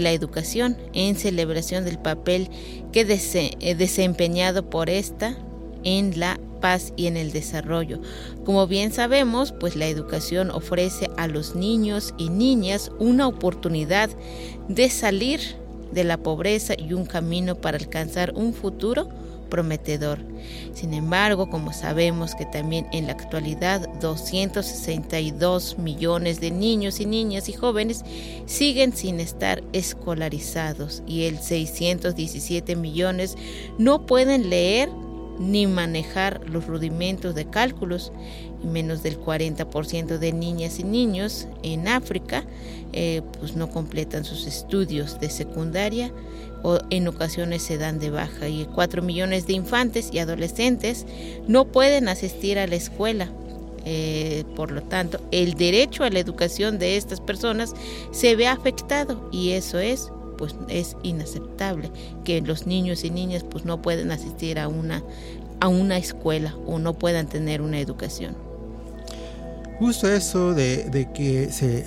la, 0.00 0.10
Educación 0.10 0.76
en 0.92 1.14
celebración 1.14 1.84
del 1.84 1.98
papel 1.98 2.50
que 2.90 3.02
eh, 3.02 3.74
desempeñado 3.76 4.68
por 4.68 4.90
esta 4.90 5.36
en 5.84 6.18
la 6.18 6.40
paz 6.60 6.92
y 6.96 7.06
en 7.06 7.16
el 7.16 7.30
desarrollo. 7.30 8.00
Como 8.44 8.66
bien 8.66 8.92
sabemos, 8.92 9.52
pues 9.52 9.76
la 9.76 9.86
educación 9.86 10.50
ofrece 10.50 11.08
a 11.16 11.28
los 11.28 11.54
niños 11.54 12.12
y 12.18 12.28
niñas 12.28 12.90
una 12.98 13.28
oportunidad 13.28 14.10
de 14.68 14.90
salir 14.90 15.40
de 15.96 16.04
la 16.04 16.18
pobreza 16.18 16.74
y 16.78 16.92
un 16.92 17.06
camino 17.06 17.56
para 17.56 17.78
alcanzar 17.78 18.34
un 18.36 18.52
futuro 18.52 19.08
prometedor. 19.48 20.18
Sin 20.74 20.92
embargo, 20.92 21.48
como 21.48 21.72
sabemos 21.72 22.34
que 22.34 22.44
también 22.44 22.86
en 22.92 23.06
la 23.06 23.12
actualidad 23.12 23.88
262 24.00 25.78
millones 25.78 26.38
de 26.40 26.50
niños 26.50 27.00
y 27.00 27.06
niñas 27.06 27.48
y 27.48 27.54
jóvenes 27.54 28.04
siguen 28.44 28.94
sin 28.94 29.20
estar 29.20 29.62
escolarizados 29.72 31.02
y 31.06 31.24
el 31.24 31.38
617 31.38 32.76
millones 32.76 33.36
no 33.78 34.04
pueden 34.04 34.50
leer 34.50 34.90
ni 35.38 35.66
manejar 35.66 36.40
los 36.48 36.66
rudimentos 36.66 37.34
de 37.34 37.46
cálculos 37.46 38.12
menos 38.64 39.02
del 39.02 39.20
40% 39.20 40.18
de 40.18 40.32
niñas 40.32 40.78
y 40.78 40.84
niños 40.84 41.46
en 41.62 41.88
África 41.88 42.44
eh, 42.92 43.22
pues 43.38 43.56
no 43.56 43.68
completan 43.68 44.24
sus 44.24 44.46
estudios 44.46 45.20
de 45.20 45.28
secundaria 45.28 46.12
o 46.62 46.78
en 46.90 47.06
ocasiones 47.08 47.62
se 47.62 47.78
dan 47.78 47.98
de 47.98 48.10
baja 48.10 48.48
y 48.48 48.66
4 48.74 49.02
millones 49.02 49.46
de 49.46 49.52
infantes 49.52 50.08
y 50.12 50.18
adolescentes 50.18 51.06
no 51.46 51.66
pueden 51.66 52.08
asistir 52.08 52.58
a 52.58 52.66
la 52.66 52.76
escuela. 52.76 53.28
Eh, 53.84 54.42
por 54.56 54.72
lo 54.72 54.82
tanto, 54.82 55.20
el 55.30 55.54
derecho 55.54 56.02
a 56.02 56.10
la 56.10 56.18
educación 56.18 56.78
de 56.78 56.96
estas 56.96 57.20
personas 57.20 57.72
se 58.10 58.34
ve 58.34 58.48
afectado 58.48 59.28
y 59.30 59.50
eso 59.50 59.78
es 59.78 60.10
pues 60.36 60.54
es 60.68 60.96
inaceptable 61.02 61.90
que 62.24 62.40
los 62.40 62.66
niños 62.66 63.04
y 63.04 63.10
niñas 63.10 63.44
pues 63.44 63.64
no 63.64 63.82
pueden 63.82 64.10
asistir 64.10 64.58
a 64.58 64.68
una 64.68 65.02
a 65.60 65.68
una 65.68 65.96
escuela 65.96 66.54
o 66.66 66.78
no 66.78 66.94
puedan 66.94 67.28
tener 67.28 67.62
una 67.62 67.80
educación. 67.80 68.36
Justo 69.78 70.08
eso 70.08 70.54
de, 70.54 71.08
que 71.14 71.50
se, 71.52 71.84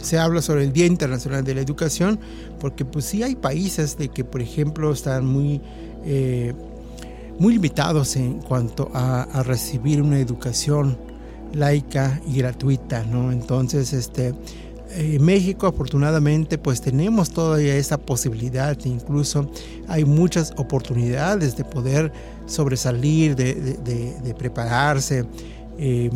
se, 0.00 0.18
habla 0.18 0.42
sobre 0.42 0.64
el 0.64 0.72
Día 0.72 0.86
Internacional 0.86 1.44
de 1.44 1.54
la 1.54 1.60
Educación, 1.60 2.20
porque 2.60 2.84
pues 2.84 3.04
sí 3.04 3.22
hay 3.22 3.34
países 3.34 3.98
de 3.98 4.08
que 4.08 4.24
por 4.24 4.40
ejemplo 4.40 4.92
están 4.92 5.26
muy, 5.26 5.60
eh, 6.04 6.54
muy 7.38 7.54
limitados 7.54 8.14
en 8.14 8.40
cuanto 8.40 8.90
a, 8.94 9.22
a, 9.22 9.42
recibir 9.42 10.02
una 10.02 10.20
educación 10.20 10.96
laica 11.52 12.20
y 12.28 12.38
gratuita, 12.38 13.02
¿no? 13.04 13.32
Entonces, 13.32 13.92
este, 13.92 14.34
en 14.96 15.24
México 15.24 15.66
afortunadamente 15.66 16.58
pues 16.58 16.80
tenemos 16.80 17.30
todavía 17.30 17.76
esa 17.76 17.98
posibilidad, 17.98 18.76
incluso 18.84 19.50
hay 19.88 20.04
muchas 20.04 20.52
oportunidades 20.56 21.56
de 21.56 21.64
poder 21.64 22.12
sobresalir, 22.46 23.34
de, 23.34 24.34
prepararse. 24.38 25.24
Eh, 25.78 26.10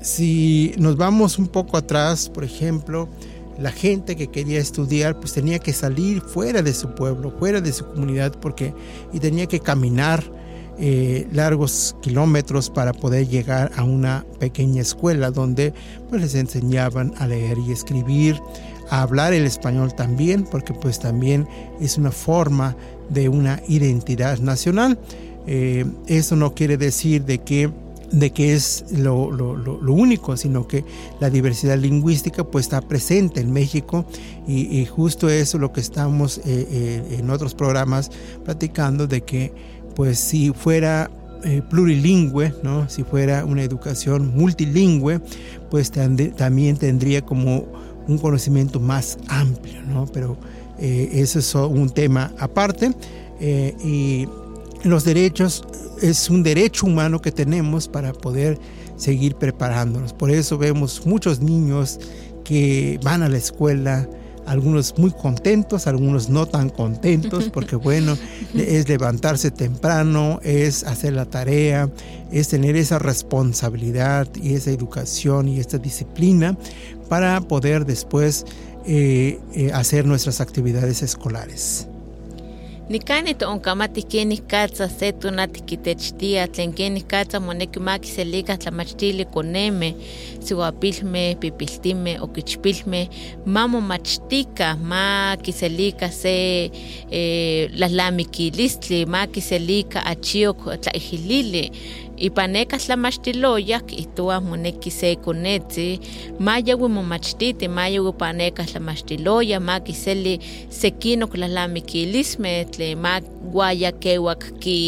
si 0.00 0.74
nos 0.78 0.96
vamos 0.96 1.38
un 1.38 1.46
poco 1.46 1.76
atrás, 1.76 2.28
por 2.28 2.44
ejemplo, 2.44 3.08
la 3.58 3.70
gente 3.70 4.16
que 4.16 4.28
quería 4.28 4.58
estudiar 4.58 5.20
pues 5.20 5.32
tenía 5.32 5.58
que 5.58 5.72
salir 5.72 6.20
fuera 6.22 6.62
de 6.62 6.72
su 6.72 6.94
pueblo, 6.94 7.30
fuera 7.38 7.60
de 7.60 7.72
su 7.72 7.86
comunidad 7.86 8.32
porque 8.40 8.74
y 9.12 9.20
tenía 9.20 9.46
que 9.46 9.60
caminar 9.60 10.24
eh, 10.78 11.28
largos 11.32 11.96
kilómetros 12.00 12.70
para 12.70 12.92
poder 12.92 13.28
llegar 13.28 13.70
a 13.76 13.84
una 13.84 14.24
pequeña 14.38 14.80
escuela 14.80 15.30
donde 15.30 15.74
pues, 16.08 16.22
les 16.22 16.34
enseñaban 16.34 17.12
a 17.18 17.26
leer 17.26 17.58
y 17.58 17.72
escribir, 17.72 18.40
a 18.88 19.02
hablar 19.02 19.32
el 19.32 19.44
español 19.44 19.94
también, 19.94 20.44
porque 20.44 20.72
pues 20.72 20.98
también 20.98 21.46
es 21.80 21.98
una 21.98 22.10
forma 22.10 22.76
de 23.10 23.28
una 23.28 23.62
identidad 23.68 24.38
nacional. 24.38 24.98
Eh, 25.46 25.84
eso 26.06 26.36
no 26.36 26.54
quiere 26.54 26.76
decir 26.76 27.24
de 27.24 27.38
que 27.38 27.70
de 28.12 28.30
que 28.30 28.52
es 28.52 28.84
lo, 28.92 29.28
único, 29.88 30.36
sino 30.36 30.68
que 30.68 30.84
la 31.18 31.30
diversidad 31.30 31.78
lingüística 31.78 32.44
pues 32.44 32.66
está 32.66 32.82
presente 32.82 33.40
en 33.40 33.50
México 33.52 34.04
y, 34.46 34.84
justo 34.84 35.30
eso 35.30 35.56
lo 35.56 35.72
que 35.72 35.80
estamos 35.80 36.38
eh, 36.44 37.02
en 37.18 37.30
otros 37.30 37.54
programas 37.54 38.10
platicando 38.44 39.06
de 39.06 39.22
que 39.22 39.54
pues 39.94 40.18
si 40.18 40.50
fuera 40.52 41.10
eh, 41.44 41.62
plurilingüe, 41.68 42.54
¿no? 42.62 42.88
si 42.88 43.02
fuera 43.02 43.44
una 43.44 43.62
educación 43.62 44.32
multilingüe, 44.36 45.20
pues 45.70 45.90
también 45.90 46.76
tendría 46.76 47.22
como 47.22 47.66
un 48.06 48.18
conocimiento 48.18 48.78
más 48.80 49.18
amplio, 49.28 49.82
¿no? 49.82 50.06
pero 50.06 50.36
eh, 50.78 51.10
eso 51.14 51.38
es 51.38 51.54
un 51.54 51.90
tema 51.90 52.32
aparte. 52.38 52.92
Eh, 53.40 53.74
y 53.84 54.28
los 54.86 55.04
derechos 55.04 55.64
es 56.00 56.30
un 56.30 56.42
derecho 56.42 56.86
humano 56.86 57.20
que 57.20 57.32
tenemos 57.32 57.88
para 57.88 58.12
poder 58.12 58.58
seguir 58.96 59.34
preparándonos. 59.34 60.12
Por 60.12 60.30
eso 60.30 60.58
vemos 60.58 61.06
muchos 61.06 61.40
niños 61.40 61.98
que 62.44 63.00
van 63.02 63.22
a 63.22 63.28
la 63.28 63.38
escuela, 63.38 64.08
algunos 64.46 64.98
muy 64.98 65.10
contentos, 65.10 65.86
algunos 65.86 66.28
no 66.28 66.46
tan 66.46 66.68
contentos, 66.70 67.48
porque 67.52 67.76
bueno, 67.76 68.16
es 68.54 68.88
levantarse 68.88 69.50
temprano, 69.50 70.40
es 70.42 70.84
hacer 70.84 71.12
la 71.12 71.26
tarea, 71.26 71.88
es 72.30 72.48
tener 72.48 72.76
esa 72.76 72.98
responsabilidad 72.98 74.28
y 74.34 74.54
esa 74.54 74.70
educación 74.70 75.48
y 75.48 75.60
esta 75.60 75.78
disciplina 75.78 76.56
para 77.08 77.40
poder 77.40 77.84
después 77.84 78.44
eh, 78.86 79.38
eh, 79.54 79.70
hacer 79.72 80.06
nuestras 80.06 80.40
actividades 80.40 81.02
escolares. 81.02 81.88
Nikani 82.88 83.34
toonkamati 83.34 84.02
kenih 84.02 84.40
katza 84.50 84.88
se 84.88 85.12
tonatikitechtia 85.12 86.48
tlen 86.48 86.72
kenih 86.74 87.04
katza 87.06 87.40
monekimaki 87.40 88.08
selika 88.10 88.56
tlamachtilih 88.58 89.26
koneme 89.30 89.94
siuapilmeh 90.42 91.36
pipiltimeh 91.40 92.22
okichpilmeh 92.22 93.06
ma 93.46 93.68
machtika, 93.68 94.76
ma 94.76 95.36
kiselika 95.42 96.10
se 96.10 96.70
eh, 97.10 97.70
lahlamikilistli 97.72 99.06
ma 99.06 99.26
kiselika 99.26 100.02
achiok 100.06 100.80
tlaijilili 100.82 101.70
ipaneka 102.22 102.78
tlamaxtiloya 102.78 103.80
kihtowa 103.82 104.40
moneki 104.40 104.90
se 104.90 105.16
konetzi 105.24 106.00
mayawi 106.38 106.88
momachtiti 106.88 107.68
mayawi 107.68 108.12
paneka 108.22 108.62
tlamaxtiloya 108.62 109.58
ma 109.60 109.80
kiseli 109.82 110.38
sekinok 110.70 111.34
lalamikilismeh 111.34 112.70
tle 112.70 112.94
ma 112.94 113.18
guaya 113.52 113.90
kewak 113.92 114.54
ki 114.62 114.78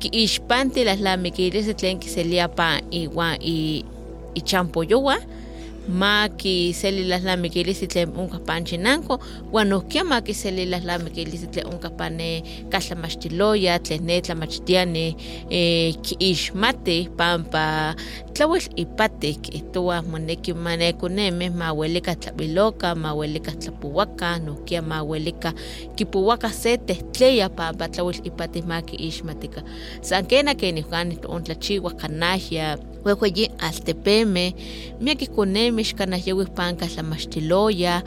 kiixpanti 0.00 0.84
lalamikilismeh 0.88 1.76
tlen 1.76 2.00
kiselia 2.00 2.48
pa 2.48 2.80
iwan 2.90 3.36
ichampoyowa 4.34 5.16
ma 5.20 5.43
kiseli 6.36 7.04
laslamikilisi 7.08 7.86
tlen 7.86 8.12
onkah 8.16 8.40
panchinanko 8.40 9.20
uan 9.52 9.68
nohkia 9.68 10.04
ma 10.04 10.20
kiseli 10.20 10.66
laslamikilisi 10.66 11.46
tlen 11.46 11.66
onkah 11.66 11.92
pane 11.96 12.42
katlamaxtiloya 12.70 13.78
tlen 13.78 14.06
ne 14.06 14.20
tlamachtiani 14.20 15.16
eh, 15.50 15.94
kiixmati 16.02 17.08
pampa 17.16 17.94
tlauel 18.34 18.62
ipati 18.76 19.34
kihtowa 19.34 20.02
moneki 20.02 20.54
manekonemeh 20.54 21.52
ma 21.52 21.72
uelika 21.72 22.14
tlapiloka 22.14 22.94
ma 22.94 23.14
uelika 23.14 23.52
tlapuwaka 23.52 24.38
nohkia 24.38 24.82
ma 24.82 25.02
uelika 25.02 25.52
kipuwaka 25.96 26.50
se 26.52 26.78
tehtleya 26.78 27.48
pampa 27.48 27.88
tlauel 27.88 28.20
ipati 28.24 28.62
ma 28.62 28.82
kiixmatika 28.82 29.62
san 30.00 30.26
kena 30.26 30.54
kenih 30.54 30.84
kanih 30.84 31.20
tontlachiwa 31.20 31.90
kanahya 31.92 32.78
wehueyi 33.04 33.52
altepemeh 33.60 34.52
miakih 35.00 35.30
konemih 35.36 35.84
xkanah 35.84 36.20
yewih 36.20 36.48
panka 36.56 36.86
tlamaxtiloya 36.88 38.02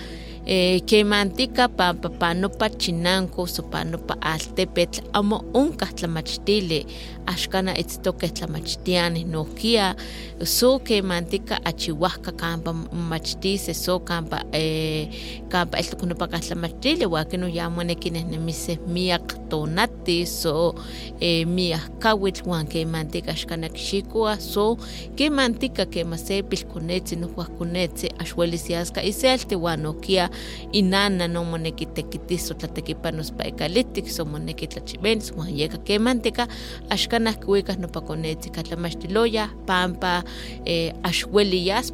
eh, 0.47 0.81
kemantika 0.85 1.67
pampa 1.67 2.09
panopa 2.09 2.69
chinanko 2.69 3.47
so 3.47 3.63
panopa 3.63 4.15
altepetl 4.21 5.01
amo 5.13 5.43
onkah 5.53 5.93
tlamachtili 5.93 6.85
axkana 7.25 7.77
itztokeh 7.77 8.31
tlamachtiani 8.31 9.23
nohkia 9.23 9.95
so 10.43 10.79
kemantika 10.79 11.59
achiuahka 11.65 12.31
kampa 12.31 12.73
momachtise 12.73 13.73
so 13.73 13.99
kampa 13.99 14.43
eh, 14.51 15.09
kampa 15.49 15.77
eltokonopakah 15.77 16.39
tlamachtili 16.39 17.05
uakino 17.05 17.47
ya 17.47 17.69
moneki 17.69 18.09
nehnemiseh 18.09 18.79
miak 18.87 19.49
tonati 19.49 20.25
so 20.25 20.75
eh, 21.19 21.47
miak 21.47 21.99
kawitl 21.99 22.49
uan 22.49 22.67
kemantika 22.67 23.33
kixikoa 23.33 24.39
so 24.39 24.77
kemantika 25.15 25.85
kema 25.85 26.17
se 26.17 26.43
pilkonetzi 26.43 27.15
nokuahkonetzi 27.15 28.09
axuelis 28.19 28.69
yaska 28.69 29.03
iselti 29.03 29.55
nohkia 29.55 30.29
inana 30.71 31.27
no 31.27 31.43
moneki 31.43 31.85
tekitis 31.85 32.51
o 32.51 32.53
tlatekipanos 32.53 33.31
pa 33.31 33.43
ekalitik 33.43 34.09
so 34.09 34.25
moneki 34.25 34.67
tlachibenis 34.67 35.31
uan 35.31 35.49
yeka 35.49 35.77
kemantika 35.77 36.47
axkanah 36.89 37.35
kiuikah 37.39 37.77
nopa 37.77 38.01
konetzi 38.01 38.49
katlamachtiloya 38.49 39.49
pampa 39.65 40.23
eh, 40.65 40.93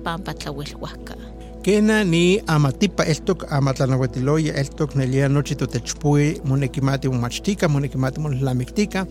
pampa 0.04 0.34
tlauelhuahka 0.34 1.16
Kena 1.64 2.04
ni 2.04 2.44
amatipa 2.48 3.06
eltok 3.06 3.48
amatlanahuetiloya 3.52 4.54
eltok 4.56 4.96
nelia 4.96 5.30
nochi 5.30 5.56
totechpui 5.56 6.42
moneki 6.44 6.82
mati 6.82 7.08
momachtika 7.08 7.70
moneki 7.70 7.98
mati 7.98 8.20
monlamiktika 8.20 9.08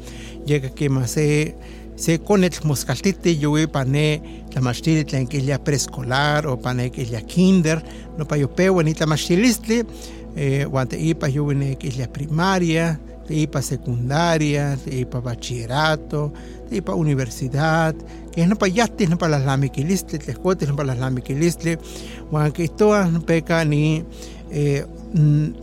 yeka 0.46 0.68
kema 0.68 1.06
se 1.06 1.54
se 1.96 2.18
konetl 2.18 2.66
moskaltiti 2.66 3.36
yui 3.42 3.66
pane 3.66 4.22
tlamachili 4.50 5.04
tlen 5.04 5.26
kilia 5.28 5.58
preescolar 5.58 6.46
o 6.46 6.56
pane 6.56 6.90
kilia 6.90 7.20
kinder 7.20 7.82
no 8.18 8.24
pa 8.24 8.36
yopewa 8.36 8.82
ni 8.82 8.94
tlamachtilistli 8.94 9.84
eh, 10.36 10.72
uan 10.72 10.88
teipa 10.88 11.28
yui 11.28 11.54
ne 11.54 11.74
kilia 11.74 12.08
primaria 12.08 12.96
teipa 13.28 13.62
secundaria 13.62 14.76
teipa 14.84 15.20
bachillerato 15.20 16.32
teipa 16.70 16.94
universidad 16.94 17.94
que 18.32 18.46
no 18.46 18.56
pa 18.56 18.68
yahtis 18.68 19.08
no 19.08 19.18
pa 19.18 19.28
las 19.28 19.44
lamikilistli 19.44 20.18
tlehkotis 20.18 20.68
no 20.68 20.76
pa 20.76 20.84
las 20.84 20.98
lamikilistli 20.98 21.76
uan 22.32 22.52
kihtoa 22.52 23.20
peka 23.26 23.64
ni 23.64 24.04
eh, 24.50 24.84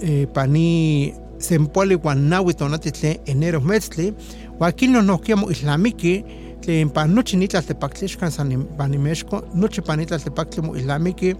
eh, 0.01 0.27
pani 0.33 1.13
sempuali 1.39 1.95
uan 1.95 2.29
naui 2.29 2.53
tonati 2.53 2.91
tlen 2.91 3.17
enero 3.25 3.61
metztli 3.61 4.13
uan 4.59 4.71
kino 4.73 5.01
nohkia 5.01 5.35
moislamiki 5.35 6.23
tlen 6.61 6.89
pa 6.89 7.07
nochi 7.07 7.37
ni 7.37 7.47
tlaltepaktli 7.47 8.07
xkan 8.07 8.31
san 8.31 8.47
nim- 8.49 8.65
panimexko 8.77 9.41
nochi 9.53 9.81
pa 9.81 9.95
ni 9.95 10.05
tlaltepaktli 10.05 10.61
moislamiki 10.61 11.35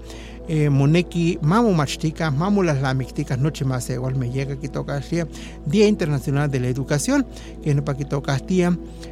eh, 0.47 0.69
moneki 0.71 1.37
ma 1.41 1.61
momachtika 1.61 2.31
ma 2.31 2.49
molallamiktika 2.49 3.35
nochi 3.37 3.65
ma 3.65 3.79
seualmeh 3.79 4.35
yeka 4.35 4.55
kitokahtia 4.55 5.25
Día 5.67 5.87
Internacional 5.87 6.49
de 6.51 6.59
la 6.59 6.67
Educación 6.67 7.25
que 7.63 7.73
nopa 7.73 7.93
kitokahtia 7.93 8.71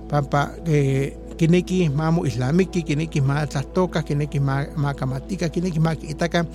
pampa 0.09 0.51
eh, 0.65 1.13
kineki 1.37 1.89
ma 1.89 2.11
moislamiki 2.11 2.81
kineki 2.83 3.21
ma 3.21 3.45
tlahtokah 3.47 4.03
kineki 4.03 4.39
ma 4.39 4.65
ma 4.75 4.93
kamatika 4.93 5.49
kineki 5.49 5.79
ma 5.79 5.95
kiitaka 5.95 6.45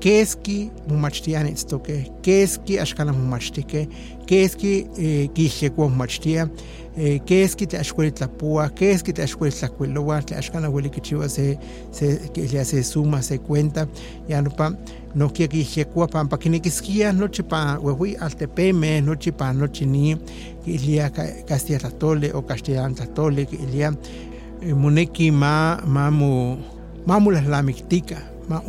keski 0.00 0.70
momachtiani 0.88 1.50
itztokeh 1.50 2.06
keski 2.22 2.80
axkanah 2.80 3.16
momachtihkeh 3.16 3.86
keski 4.26 4.86
eh, 4.98 5.30
kiyehyekoa 5.34 5.88
momachtia 5.88 6.48
eh, 6.96 7.20
keski 7.24 7.66
tlen 7.66 7.80
axkueli 7.80 8.10
tlapoa 8.10 8.68
keski 8.68 9.12
tlen 9.12 9.24
axkueli 9.24 9.54
tlakuiloa 9.54 10.22
tlen 10.22 10.38
axkanah 10.38 10.74
ueli 10.74 10.90
kichiua 10.90 11.28
se 11.28 11.58
se 11.92 12.20
kilia 12.32 12.64
se 12.64 12.82
suma 12.82 13.22
se 13.22 13.38
cuenta. 13.38 13.86
Ya 14.28 14.42
nopa 14.42 14.72
nohkia 15.14 15.48
kiyehyekoa 15.48 16.08
pampa 16.08 16.38
kinekiskia 16.38 17.12
nochi 17.12 17.42
pa 17.42 17.78
uehui 17.82 18.16
altepemeh 18.16 19.02
nochi 19.02 19.32
pa 19.32 19.52
nochi 19.52 19.86
ni 19.86 20.16
Castilla 21.46 21.78
tlatoli 21.78 22.30
o 22.34 22.42
castellano 22.42 22.94
tlatoli 22.94 23.46
kilia 23.46 23.92
eh, 24.62 24.76
moneki 24.76 25.30
ma 25.30 25.80
ma 25.86 26.10
mo 26.10 26.58
ma 27.06 27.20
molallamiktika 27.20 28.16
ma 28.48 28.62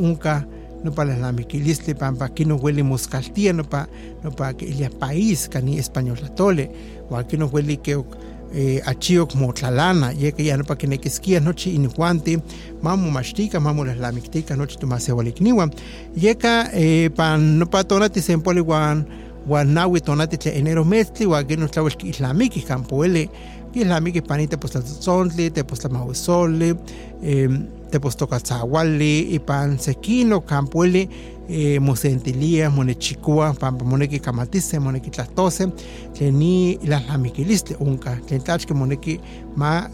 onka 0.80 0.84
nopa 0.84 1.06
lallamikilistli 1.06 1.94
pampa 1.94 2.30
kino 2.30 2.56
ueli 2.56 2.84
moskaltia 2.84 3.54
nopa 3.54 3.88
nopa 4.24 4.54
kilia 4.54 4.90
país 4.90 5.50
kani 5.50 5.80
español 5.80 6.18
tlatoli 6.18 6.70
uan 7.10 7.26
kino 7.26 7.50
ueli 7.54 7.78
ke 7.78 7.96
ok 7.96 8.18
eh, 8.54 8.82
achiok 8.86 9.36
motlalana 9.36 10.12
yeka 10.12 10.44
ya 10.44 10.58
nopa 10.58 10.76
kinekiskia 10.76 11.40
nochi 11.40 11.76
inihuanti 11.76 12.40
ma 12.82 12.96
momachtika 12.98 13.60
ma 13.60 13.74
molallamiktika 13.74 14.56
nochi 14.56 14.78
tomaseualikniuan 14.78 15.72
yeka 16.16 16.74
eh, 16.74 17.12
pan 17.12 17.42
nopa 17.60 17.84
tonati 17.84 18.22
sempoli 18.22 18.62
uan 18.62 19.06
uan 19.48 19.68
naui 19.74 20.02
tonati 20.02 20.38
tlen 20.38 20.56
enero 20.56 20.86
metztli 20.86 21.26
uan 21.26 21.46
kino 21.46 21.68
tlauel 21.68 21.96
kiilhamiki 21.96 22.62
kampa 22.62 22.96
ueli 22.96 23.30
kiilhamiki 23.74 24.22
pani 24.22 24.48
tepostlatzontli 24.48 25.52
tepostlamauisoli 25.52 26.76
eh, 27.24 27.50
tepostokatzahuali 27.92 29.20
ipan 29.20 29.78
sekino 29.78 30.42
kampa 30.42 30.80
ueli 30.80 31.10
eh, 31.50 31.82
mosentilia 31.82 32.70
monechikoa 32.70 33.54
pampa 33.54 33.86
moneki 33.86 34.20
kamatise 34.20 34.80
moneki 34.80 35.10
tlahtose 35.10 35.68
tlen 36.14 36.36
ni 36.36 36.72
ilalhamikilistli 36.72 37.76
onka 37.80 38.16
tlen 38.16 38.42
tlachki 38.42 38.74
moneki 38.74 39.20
ma 39.56 39.90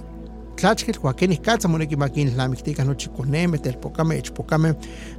kenih 0.56 1.42
katza 1.42 1.68
moneki 1.68 1.96
ma 1.96 2.10
kinilhamiktikah 2.10 2.86
nochi 2.86 3.10
konemeh 3.10 3.60
telpokameh 3.62 4.20
ichpokameh 4.20 4.74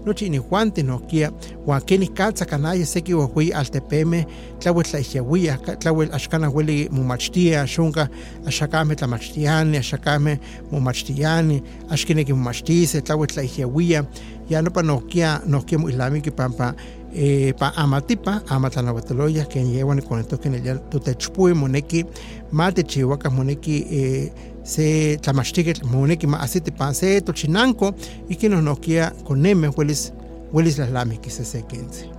nochi 0.04 0.26
inihuanti 0.26 0.82
nohkia 0.82 1.30
uan 1.66 1.80
kenih 1.80 2.12
katza 2.14 2.44
kanaya 2.44 2.86
seki 2.86 3.14
uehueyi 3.14 3.52
altepemeh 3.52 4.24
tlauel 4.58 4.84
tlaihyawiah 4.84 5.58
tlauel 5.78 6.12
axkanah 6.12 6.54
ueli 6.54 6.88
momachtiah 6.90 7.62
axonka 7.62 8.08
axakameh 8.46 8.96
tlamachtiani 8.96 9.78
axakameh 9.78 10.38
momachtiani 10.72 11.62
axkineki 11.90 12.32
momachtise 12.32 13.00
tlauel 13.00 13.26
tlaihyawiah 13.26 14.04
ya 14.48 14.62
nopa 14.62 14.82
nohkia 14.82 15.40
nohkia 15.46 15.78
moilhamiki 15.78 16.30
pampa 16.30 16.74
eh, 17.14 17.54
pa 17.58 17.72
amatipa 17.76 18.42
amatlanauatiloya 18.48 19.44
ken 19.44 19.66
yehuan 19.74 19.96
nikonetohkeh 19.96 20.50
nelia 20.50 20.74
totechpui 20.74 21.54
moneki 21.54 22.04
ma 22.52 22.72
techiuakah 22.72 23.32
moneki 23.32 23.86
eh, 23.90 24.32
se 24.66 25.18
tlamachtiketl 25.22 25.86
moneki 25.86 26.26
ma 26.26 26.42
asiti 26.42 26.70
pan 26.70 26.94
se 26.94 27.20
tochinanko 27.20 27.94
ikin 28.28 28.52
nohnohkia 28.52 29.12
konemeh 29.24 29.78
welis 29.78 30.12
welis 30.52 30.78
lahlamiki 30.78 31.30
sesekentzi 31.30 32.16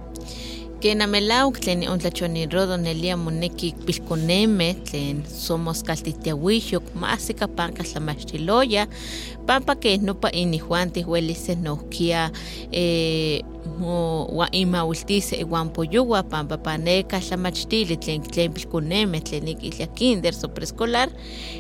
Ken 0.79 1.01
amelauak 1.01 1.57
tlen 1.59 1.81
ontlachonirodo 1.89 2.77
nelia 2.77 3.17
moneki 3.17 3.73
pilkonemeh 3.85 4.75
tlen 4.85 5.23
somos 5.25 5.81
kaltitiauihyok 5.83 6.93
masika 6.95 7.47
panka 7.47 7.83
tlamachtiloya 7.83 8.87
pampa 9.47 9.75
keh 9.75 9.97
nopa 10.01 10.29
inihuantih 10.29 11.09
uelis 11.09 11.45
se 11.45 11.55
nohkia 11.55 12.29
eh, 12.71 13.41
mo 13.79 14.25
wa 14.25 14.51
imauiltise 14.51 15.35
iwan 15.35 15.69
poyowa 15.69 16.23
pampa 16.23 16.57
paneka 16.57 17.19
tlamachtili 17.19 17.97
tlen 17.97 18.21
tlen 18.21 18.53
pilkonemeh 18.53 19.23
tlen 19.23 19.47
ikilia 19.47 19.87
kinder 19.87 20.33
so 20.33 20.47
preescolar 20.47 21.09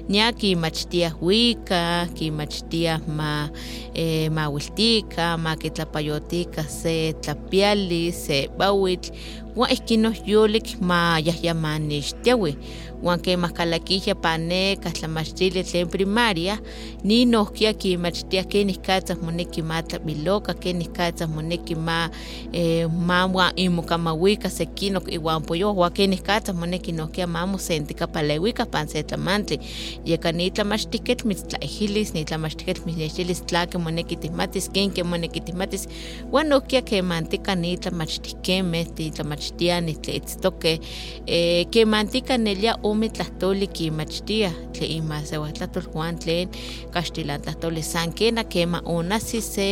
nia 0.09 0.31
kimachtiah 0.31 1.13
wika 1.21 2.07
kimachtiah 2.13 2.99
ma 3.07 3.49
eh, 3.93 4.31
mauiltika 4.31 5.37
ma 5.37 5.55
kitlapayotika 5.55 6.63
se 6.63 7.13
tlapiali 7.13 8.11
se 8.11 8.49
bawitl 8.57 9.11
uan 9.55 9.71
ihkin 9.71 10.01
nohyolik 10.01 10.77
ma 10.81 11.19
yahyamanixtiawi 11.19 12.57
uan 13.03 13.19
kemah 13.19 13.53
kalakihya 13.53 14.15
paneka 14.15 14.89
tlamachtili 14.89 15.63
tlen 15.63 15.87
primaria 15.87 16.57
ni 17.03 17.25
nohkia 17.25 17.73
kimachtiah 17.73 18.45
kenih 18.45 18.81
katzah 18.81 19.17
moneki 19.21 19.61
ma 19.61 19.81
tlapiloka 19.81 20.53
kenih 20.53 20.89
katzah 20.89 21.29
moneki 21.29 21.75
ma 21.75 22.09
eh, 22.53 22.89
ma 22.89 23.25
uan 23.25 23.53
imokamauika 23.55 24.49
sekinok 24.49 25.13
iuan 25.13 25.45
poyoh 25.45 25.77
uan 25.77 25.93
kenih 25.93 26.21
katzah 26.25 26.55
moneki 26.57 26.91
nohkia 26.91 27.27
ma 27.27 27.45
mosentika 27.45 28.07
paleuika 28.07 28.65
pan 28.65 28.87
se 28.87 29.03
tlamantli 29.03 29.59
yeka 30.05 30.31
ni 30.31 30.49
tlamachtihketl 30.51 31.27
mitztlaihilis 31.27 32.13
ni 32.13 32.25
tlamachtihketl 32.25 32.81
mitznextilis 32.85 33.45
tlake 33.45 33.77
moneki 33.77 34.15
tihmatis 34.15 34.69
kenke 34.73 35.03
moneki 35.03 35.41
tihmatis 35.41 35.87
uan 36.31 36.49
nohkia 36.49 36.81
kemantika 36.81 37.55
ni 37.55 37.77
tlamachtihkemeh 37.77 38.89
titlamachtiani 38.95 39.93
tle 40.01 40.17
itztokeh 40.17 40.79
eh, 41.27 41.65
kemantika 41.69 42.37
nelia 42.37 42.77
ome 42.89 43.09
tlahtoli 43.09 43.67
kimachtiah 43.67 44.53
tle 44.73 44.87
inmaseuatlahtol 44.97 45.87
Juan 45.93 46.19
tlen 46.19 46.49
kaxtilan 46.93 47.41
tlahtoli 47.41 47.83
san 47.83 48.13
kena 48.13 48.43
kema 48.43 48.81
onasi 48.85 49.41
se 49.41 49.67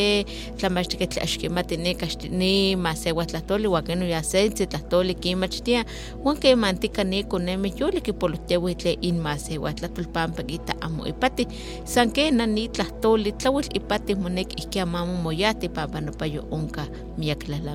tlamachtikeh 0.57 1.07
tle 1.07 1.21
axkimati 1.23 1.77
ni 1.77 1.95
kaxti 1.95 2.29
ni 2.29 2.75
maseuatlahtoli 2.75 3.67
uan 3.67 3.83
keno 3.83 4.05
ya 4.05 4.21
sentzi 4.23 4.67
tlahtoli 4.67 5.15
kimachtiah 5.15 5.85
uan 6.23 6.37
kemantika 6.37 7.03
ni 7.03 7.23
konemeh 7.23 7.73
yoli 7.79 8.01
kipolotewih 8.01 8.75
tle 8.75 8.97
inmaseuatlahtol 9.01 10.07
pampa 10.13 10.43
kita 10.43 10.73
amo 10.81 11.07
ipati 11.07 11.47
san 11.85 12.11
kena 12.11 12.45
ni 12.47 12.67
tlahtoli 12.67 13.31
tlauel 13.31 13.67
ipati 13.73 14.15
moneki 14.15 14.55
ihki 14.61 14.79
amamo 14.79 15.15
moyahti 15.23 15.69
pampa 15.69 16.01
nopa 16.01 16.25
yo 16.25 16.47
onka 16.51 16.85
miak 17.17 17.39
tlen 17.45 17.65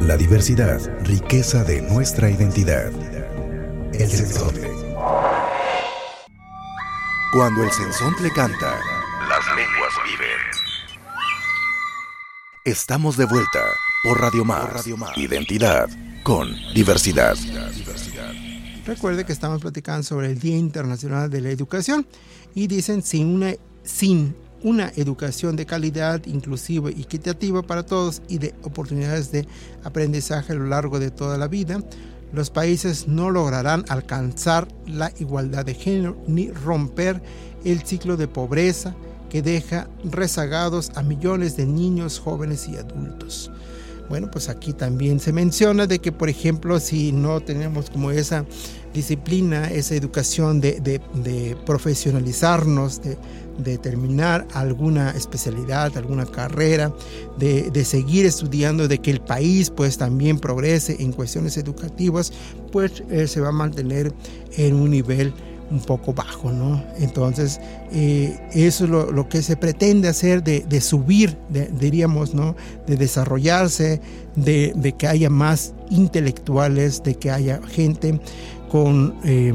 La 0.00 0.16
diversidad, 0.16 0.80
riqueza 1.04 1.62
de 1.64 1.82
nuestra 1.82 2.30
identidad. 2.30 3.39
El 3.92 4.08
sensontle. 4.10 4.70
Cuando 7.32 7.62
el 7.62 7.70
sensontle 7.70 8.30
canta, 8.30 8.78
las 9.28 9.46
lenguas 9.56 9.92
viven. 10.04 10.38
Estamos 12.64 13.16
de 13.16 13.24
vuelta 13.26 13.60
por 14.04 14.20
Radio 14.20 14.44
Más. 14.44 14.86
Identidad 15.16 15.88
con 16.22 16.48
diversidad. 16.74 17.36
Recuerde 18.86 19.24
que 19.24 19.32
estamos 19.32 19.60
platicando 19.60 20.02
sobre 20.02 20.28
el 20.28 20.38
Día 20.38 20.56
Internacional 20.56 21.28
de 21.28 21.40
la 21.40 21.50
Educación 21.50 22.06
y 22.54 22.66
dicen 22.66 23.02
sin 23.02 23.26
una, 23.26 23.54
sin 23.82 24.34
una 24.62 24.92
educación 24.96 25.56
de 25.56 25.66
calidad, 25.66 26.24
inclusiva 26.26 26.90
y 26.90 27.02
equitativa 27.02 27.62
para 27.62 27.84
todos 27.84 28.22
y 28.28 28.38
de 28.38 28.54
oportunidades 28.62 29.32
de 29.32 29.46
aprendizaje 29.84 30.52
a 30.52 30.56
lo 30.56 30.66
largo 30.66 30.98
de 30.98 31.10
toda 31.10 31.38
la 31.38 31.48
vida, 31.48 31.82
los 32.32 32.50
países 32.50 33.08
no 33.08 33.30
lograrán 33.30 33.84
alcanzar 33.88 34.68
la 34.86 35.12
igualdad 35.18 35.64
de 35.64 35.74
género 35.74 36.16
ni 36.26 36.50
romper 36.50 37.22
el 37.64 37.82
ciclo 37.84 38.16
de 38.16 38.28
pobreza 38.28 38.94
que 39.28 39.42
deja 39.42 39.88
rezagados 40.04 40.90
a 40.96 41.02
millones 41.02 41.56
de 41.56 41.66
niños, 41.66 42.18
jóvenes 42.18 42.68
y 42.68 42.76
adultos. 42.76 43.50
Bueno, 44.10 44.28
pues 44.28 44.48
aquí 44.48 44.72
también 44.72 45.20
se 45.20 45.32
menciona 45.32 45.86
de 45.86 46.00
que, 46.00 46.10
por 46.10 46.28
ejemplo, 46.28 46.80
si 46.80 47.12
no 47.12 47.38
tenemos 47.38 47.90
como 47.90 48.10
esa 48.10 48.44
disciplina, 48.92 49.70
esa 49.70 49.94
educación 49.94 50.60
de, 50.60 50.80
de, 50.80 51.56
profesionalizarnos, 51.64 53.02
de, 53.02 53.16
de, 53.62 53.78
terminar 53.78 54.46
alguna 54.52 55.10
especialidad, 55.10 55.96
alguna 55.96 56.26
carrera, 56.26 56.92
de, 57.38 57.84
seguir 57.84 58.26
estudiando, 58.26 58.88
de 58.88 58.98
que 58.98 59.10
el 59.10 59.20
país 59.20 59.70
pues 59.70 59.98
también 59.98 60.38
progrese 60.38 60.96
en 61.00 61.12
cuestiones 61.12 61.56
educativas, 61.56 62.32
pues 62.72 63.02
eh, 63.10 63.26
se 63.26 63.40
va 63.40 63.48
a 63.48 63.52
mantener 63.52 64.12
en 64.56 64.74
un 64.74 64.90
nivel 64.90 65.32
un 65.70 65.80
poco 65.80 66.12
bajo, 66.12 66.50
¿no? 66.50 66.82
Entonces, 66.98 67.60
eh, 67.92 68.38
eso 68.52 68.84
es 68.84 68.90
lo, 68.90 69.28
que 69.28 69.40
se 69.42 69.56
pretende 69.56 70.08
hacer 70.08 70.42
de, 70.42 70.80
subir, 70.80 71.36
diríamos, 71.48 72.34
¿no? 72.34 72.56
De 72.86 72.96
desarrollarse, 72.96 74.00
de, 74.34 74.94
que 74.98 75.06
haya 75.06 75.30
más 75.30 75.74
intelectuales, 75.90 77.02
de 77.02 77.14
que 77.14 77.30
haya 77.30 77.60
gente 77.62 78.20
con... 78.70 79.14
Eh, 79.24 79.54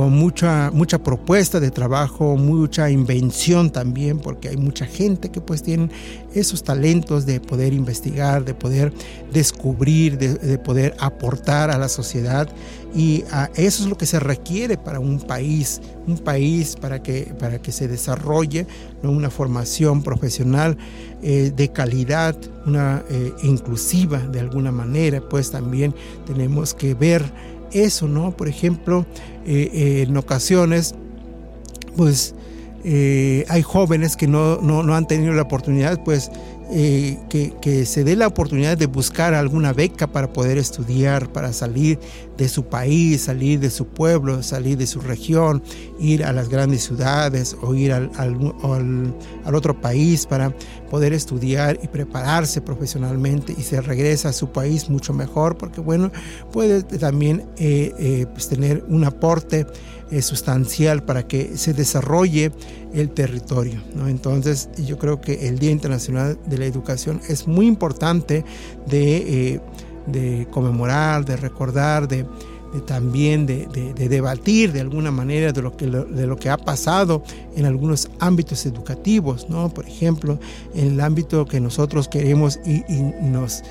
con 0.00 0.12
mucha, 0.12 0.70
mucha 0.72 1.02
propuesta 1.02 1.60
de 1.60 1.70
trabajo, 1.70 2.38
mucha 2.38 2.88
invención 2.88 3.68
también, 3.68 4.18
porque 4.18 4.48
hay 4.48 4.56
mucha 4.56 4.86
gente 4.86 5.28
que 5.28 5.42
pues 5.42 5.62
tiene 5.62 5.90
esos 6.32 6.64
talentos 6.64 7.26
de 7.26 7.38
poder 7.38 7.74
investigar, 7.74 8.42
de 8.46 8.54
poder 8.54 8.94
descubrir, 9.30 10.16
de, 10.16 10.56
poder 10.56 10.96
aportar 11.00 11.70
a 11.70 11.76
la 11.76 11.90
sociedad. 11.90 12.48
Y 12.94 13.24
eso 13.56 13.82
es 13.82 13.90
lo 13.90 13.98
que 13.98 14.06
se 14.06 14.18
requiere 14.18 14.78
para 14.78 15.00
un 15.00 15.20
país, 15.20 15.82
un 16.06 16.16
país 16.16 16.76
para 16.80 17.02
que, 17.02 17.34
para 17.38 17.60
que 17.60 17.70
se 17.70 17.86
desarrolle 17.86 18.66
una 19.02 19.28
formación 19.28 20.02
profesional 20.02 20.78
eh, 21.22 21.52
de 21.54 21.68
calidad, 21.68 22.34
una 22.64 23.04
eh, 23.10 23.34
inclusiva 23.42 24.16
de 24.18 24.40
alguna 24.40 24.72
manera, 24.72 25.20
pues 25.20 25.50
también 25.50 25.94
tenemos 26.24 26.72
que 26.72 26.94
ver 26.94 27.22
eso, 27.72 28.08
¿no? 28.08 28.32
Por 28.36 28.48
ejemplo, 28.48 29.06
eh, 29.46 29.70
eh, 29.72 30.02
en 30.08 30.16
ocasiones, 30.16 30.94
pues 31.96 32.34
eh, 32.82 33.44
hay 33.48 33.62
jóvenes 33.62 34.16
que 34.16 34.26
no, 34.26 34.60
no, 34.62 34.94
han 34.94 35.06
tenido 35.06 35.34
la 35.34 35.42
oportunidad, 35.42 36.02
pues 36.02 36.30
eh, 36.72 37.18
que, 37.28 37.84
se 37.84 38.04
dé 38.04 38.16
la 38.16 38.26
oportunidad 38.26 38.78
de 38.78 38.86
buscar 38.86 39.34
alguna 39.34 39.72
beca 39.72 40.06
para 40.06 40.32
poder 40.32 40.56
estudiar, 40.56 41.30
para 41.30 41.52
salir 41.52 41.98
de 42.40 42.48
su 42.48 42.64
país, 42.64 43.20
salir 43.20 43.60
de 43.60 43.68
su 43.68 43.88
pueblo, 43.88 44.42
salir 44.42 44.78
de 44.78 44.86
su 44.86 45.02
región, 45.02 45.62
ir 45.98 46.24
a 46.24 46.32
las 46.32 46.48
grandes 46.48 46.82
ciudades 46.84 47.54
o 47.60 47.74
ir 47.74 47.92
al, 47.92 48.10
al, 48.16 49.54
otro 49.54 49.78
país 49.78 50.24
para 50.24 50.54
poder 50.90 51.12
estudiar 51.12 51.78
y 51.82 51.88
prepararse 51.88 52.62
profesionalmente 52.62 53.54
y 53.56 53.60
se 53.60 53.82
regresa 53.82 54.30
a 54.30 54.32
su 54.32 54.52
país 54.52 54.88
mucho 54.88 55.12
mejor 55.12 55.58
porque 55.58 55.82
bueno, 55.82 56.10
puede 56.50 56.82
también 56.82 57.44
eh, 57.58 57.92
eh, 57.98 58.26
pues 58.32 58.48
tener 58.48 58.84
un 58.88 59.04
aporte 59.04 59.66
sustancial 60.22 61.04
para 61.04 61.28
que 61.28 61.56
se 61.56 61.72
desarrolle 61.72 62.50
el 62.92 63.10
territorio. 63.10 63.80
Entonces 64.08 64.68
yo 64.76 64.98
creo 64.98 65.20
que 65.20 65.46
el 65.46 65.60
Día 65.60 65.70
Internacional 65.70 66.36
de 66.46 66.58
la 66.58 66.64
Educación 66.64 67.20
es 67.28 67.46
muy 67.46 67.68
importante 67.68 68.44
de, 68.88 69.52
eh, 69.54 69.60
de 70.06 70.46
conmemorar, 70.50 71.24
de 71.24 71.36
recordar, 71.36 72.08
de, 72.08 72.26
también 72.86 73.46
de, 73.46 73.66
de, 73.66 74.08
debatir 74.08 74.72
de 74.72 74.80
alguna 74.80 75.10
manera 75.10 75.52
de 75.52 75.60
lo, 75.60 75.76
que, 75.76 75.86
de 75.86 76.26
lo 76.26 76.36
que 76.36 76.50
ha 76.50 76.56
pasado 76.56 77.24
en 77.56 77.66
algunos 77.66 78.08
ámbitos 78.20 78.64
educativos, 78.64 79.48
¿no? 79.48 79.70
Por 79.70 79.86
ejemplo, 79.86 80.38
en 80.74 80.92
el 80.92 81.00
ámbito 81.00 81.46
que 81.46 81.60
nosotros 81.60 82.06
queremos 82.06 82.60
y, 82.64 82.84
y 82.92 83.02
nos 83.22 83.62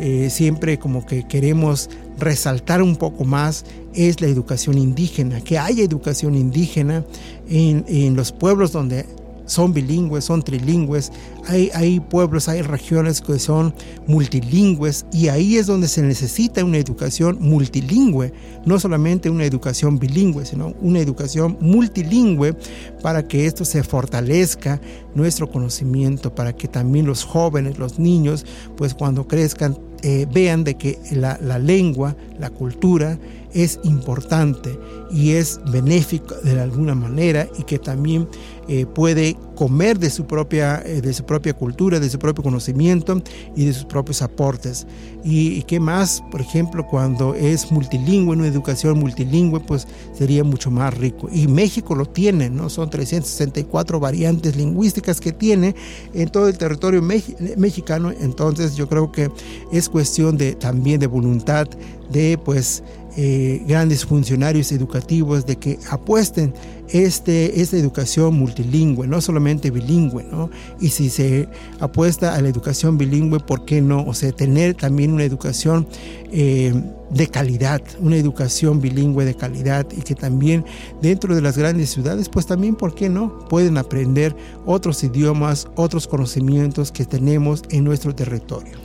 eh, 0.00 0.30
siempre 0.30 0.78
como 0.78 1.04
que 1.04 1.26
queremos 1.26 1.90
resaltar 2.18 2.82
un 2.82 2.94
poco 2.94 3.24
más 3.24 3.64
es 3.94 4.20
la 4.20 4.28
educación 4.28 4.78
indígena, 4.78 5.40
que 5.40 5.58
haya 5.58 5.82
educación 5.82 6.36
indígena 6.36 7.04
en, 7.48 7.84
en 7.88 8.14
los 8.14 8.30
pueblos 8.30 8.70
donde 8.70 9.06
son 9.48 9.72
bilingües, 9.72 10.24
son 10.24 10.42
trilingües, 10.42 11.10
hay, 11.46 11.70
hay, 11.74 11.98
pueblos, 11.98 12.48
hay 12.48 12.62
regiones 12.62 13.20
que 13.20 13.38
son 13.38 13.74
multilingües 14.06 15.06
y 15.12 15.28
ahí 15.28 15.56
es 15.56 15.66
donde 15.66 15.88
se 15.88 16.02
necesita 16.02 16.64
una 16.64 16.78
educación 16.78 17.38
multilingüe, 17.40 18.32
no 18.64 18.78
solamente 18.78 19.30
una 19.30 19.44
educación 19.44 19.98
bilingüe, 19.98 20.44
sino 20.44 20.74
una 20.80 21.00
educación 21.00 21.56
multilingüe 21.60 22.54
para 23.02 23.26
que 23.26 23.46
esto 23.46 23.64
se 23.64 23.82
fortalezca 23.82 24.80
nuestro 25.14 25.50
conocimiento, 25.50 26.34
para 26.34 26.54
que 26.54 26.68
también 26.68 27.06
los 27.06 27.24
jóvenes, 27.24 27.78
los 27.78 27.98
niños, 27.98 28.44
pues 28.76 28.94
cuando 28.94 29.26
crezcan 29.26 29.76
eh, 30.02 30.26
vean 30.32 30.62
de 30.62 30.76
que 30.76 30.98
la, 31.10 31.38
la, 31.42 31.58
lengua, 31.58 32.14
la 32.38 32.50
cultura 32.50 33.18
es 33.52 33.80
importante 33.82 34.78
y 35.10 35.32
es 35.32 35.60
benéfico 35.72 36.36
de 36.44 36.60
alguna 36.60 36.94
manera 36.94 37.48
y 37.58 37.64
que 37.64 37.80
también 37.80 38.28
eh, 38.68 38.86
puede 38.86 39.36
comer 39.54 39.98
de 39.98 40.10
su, 40.10 40.26
propia, 40.26 40.82
eh, 40.84 41.00
de 41.00 41.12
su 41.14 41.24
propia 41.24 41.54
cultura, 41.54 41.98
de 41.98 42.10
su 42.10 42.18
propio 42.18 42.44
conocimiento 42.44 43.20
y 43.56 43.64
de 43.64 43.72
sus 43.72 43.84
propios 43.84 44.22
aportes. 44.22 44.86
Y, 45.24 45.54
y, 45.54 45.62
qué 45.62 45.80
más, 45.80 46.22
por 46.30 46.40
ejemplo, 46.40 46.86
cuando 46.86 47.34
es 47.34 47.72
multilingüe, 47.72 48.36
una 48.36 48.46
educación 48.46 48.98
multilingüe, 48.98 49.60
pues 49.60 49.88
sería 50.12 50.44
mucho 50.44 50.70
más 50.70 50.96
rico. 50.96 51.28
Y 51.32 51.48
México 51.48 51.94
lo 51.94 52.06
tiene, 52.06 52.50
¿no? 52.50 52.68
Son 52.68 52.88
364 52.88 53.98
variantes 53.98 54.56
lingüísticas 54.56 55.20
que 55.20 55.32
tiene 55.32 55.74
en 56.14 56.28
todo 56.28 56.48
el 56.48 56.56
territorio 56.56 57.02
mexicano. 57.02 58.12
Entonces 58.20 58.76
yo 58.76 58.88
creo 58.88 59.10
que 59.10 59.30
es 59.72 59.88
cuestión 59.88 60.36
de, 60.36 60.54
también 60.54 61.00
de 61.00 61.06
voluntad 61.06 61.66
de 62.10 62.38
pues 62.38 62.82
eh, 63.16 63.62
grandes 63.66 64.04
funcionarios 64.04 64.70
educativos 64.72 65.46
de 65.46 65.56
que 65.56 65.78
apuesten 65.90 66.52
este, 66.90 67.60
esta 67.60 67.76
educación 67.76 68.34
multilingüe, 68.38 69.06
no 69.06 69.20
solamente 69.20 69.70
bilingüe, 69.70 70.24
¿no? 70.24 70.50
Y 70.80 70.88
si 70.90 71.10
se 71.10 71.48
apuesta 71.80 72.34
a 72.34 72.40
la 72.40 72.48
educación 72.48 72.96
bilingüe, 72.96 73.40
¿por 73.40 73.64
qué 73.64 73.80
no? 73.80 74.04
O 74.06 74.14
sea, 74.14 74.32
tener 74.32 74.74
también 74.74 75.12
una 75.12 75.24
educación 75.24 75.86
eh, 76.32 76.72
de 77.10 77.26
calidad, 77.28 77.82
una 78.00 78.16
educación 78.16 78.80
bilingüe 78.80 79.24
de 79.24 79.34
calidad 79.34 79.86
y 79.96 80.02
que 80.02 80.14
también 80.14 80.64
dentro 81.02 81.34
de 81.34 81.42
las 81.42 81.58
grandes 81.58 81.90
ciudades, 81.90 82.28
pues 82.28 82.46
también, 82.46 82.74
¿por 82.74 82.94
qué 82.94 83.08
no? 83.08 83.38
Pueden 83.48 83.78
aprender 83.78 84.34
otros 84.64 85.02
idiomas, 85.04 85.68
otros 85.74 86.06
conocimientos 86.06 86.92
que 86.92 87.04
tenemos 87.04 87.62
en 87.70 87.84
nuestro 87.84 88.14
territorio. 88.14 88.78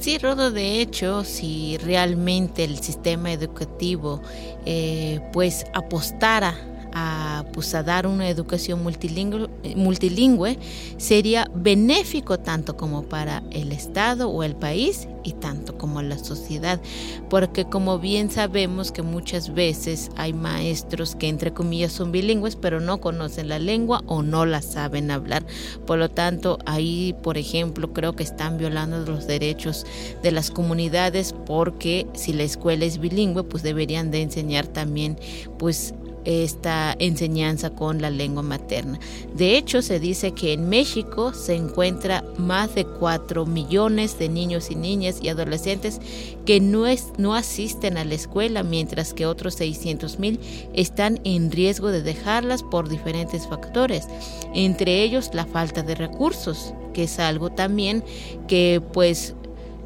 Sí, 0.00 0.16
Rodo, 0.16 0.50
de 0.50 0.80
hecho, 0.80 1.24
si 1.24 1.76
realmente 1.76 2.64
el 2.64 2.78
sistema 2.78 3.32
educativo 3.32 4.22
eh, 4.64 5.20
pues 5.30 5.66
apostara 5.74 6.54
a, 6.92 7.44
pues, 7.52 7.74
a 7.74 7.82
dar 7.82 8.06
una 8.06 8.28
educación 8.28 8.82
multilingüe, 8.82 9.48
multilingüe, 9.76 10.58
sería 10.96 11.50
benéfico 11.54 12.38
tanto 12.38 12.76
como 12.76 13.02
para 13.02 13.42
el 13.50 13.72
Estado 13.72 14.28
o 14.28 14.42
el 14.42 14.56
país 14.56 15.08
y 15.22 15.32
tanto 15.32 15.76
como 15.76 16.02
la 16.02 16.18
sociedad, 16.18 16.80
porque 17.28 17.64
como 17.64 17.98
bien 17.98 18.30
sabemos 18.30 18.92
que 18.92 19.02
muchas 19.02 19.52
veces 19.52 20.10
hay 20.16 20.32
maestros 20.32 21.14
que 21.14 21.28
entre 21.28 21.52
comillas 21.52 21.92
son 21.92 22.12
bilingües, 22.12 22.56
pero 22.56 22.80
no 22.80 23.00
conocen 23.00 23.48
la 23.48 23.58
lengua 23.58 24.02
o 24.06 24.22
no 24.22 24.46
la 24.46 24.62
saben 24.62 25.10
hablar. 25.10 25.44
Por 25.86 25.98
lo 25.98 26.08
tanto, 26.08 26.58
ahí, 26.66 27.14
por 27.22 27.38
ejemplo, 27.38 27.92
creo 27.92 28.14
que 28.14 28.22
están 28.22 28.58
violando 28.58 28.98
los 29.00 29.26
derechos 29.26 29.86
de 30.22 30.32
las 30.32 30.50
comunidades 30.50 31.34
porque 31.46 32.06
si 32.14 32.32
la 32.32 32.42
escuela 32.42 32.84
es 32.84 32.98
bilingüe, 32.98 33.44
pues 33.44 33.62
deberían 33.62 34.10
de 34.10 34.22
enseñar 34.22 34.66
también 34.66 35.18
pues 35.58 35.94
esta 36.24 36.94
enseñanza 36.98 37.70
con 37.70 38.00
la 38.00 38.10
lengua 38.10 38.42
materna. 38.42 38.98
De 39.34 39.56
hecho, 39.56 39.82
se 39.82 40.00
dice 40.00 40.32
que 40.32 40.52
en 40.52 40.68
México 40.68 41.32
se 41.32 41.54
encuentra 41.54 42.24
más 42.38 42.74
de 42.74 42.84
4 42.84 43.46
millones 43.46 44.18
de 44.18 44.28
niños 44.28 44.70
y 44.70 44.74
niñas 44.74 45.20
y 45.22 45.28
adolescentes 45.28 46.00
que 46.44 46.60
no, 46.60 46.86
es, 46.86 47.12
no 47.18 47.34
asisten 47.34 47.96
a 47.96 48.04
la 48.04 48.14
escuela, 48.14 48.62
mientras 48.62 49.14
que 49.14 49.26
otros 49.26 49.54
600 49.54 50.18
mil 50.18 50.40
están 50.74 51.20
en 51.24 51.50
riesgo 51.50 51.90
de 51.90 52.02
dejarlas 52.02 52.62
por 52.62 52.88
diferentes 52.88 53.46
factores, 53.46 54.06
entre 54.54 55.02
ellos 55.02 55.30
la 55.32 55.46
falta 55.46 55.82
de 55.82 55.94
recursos, 55.94 56.74
que 56.92 57.04
es 57.04 57.18
algo 57.18 57.50
también 57.50 58.04
que 58.48 58.82
pues 58.92 59.34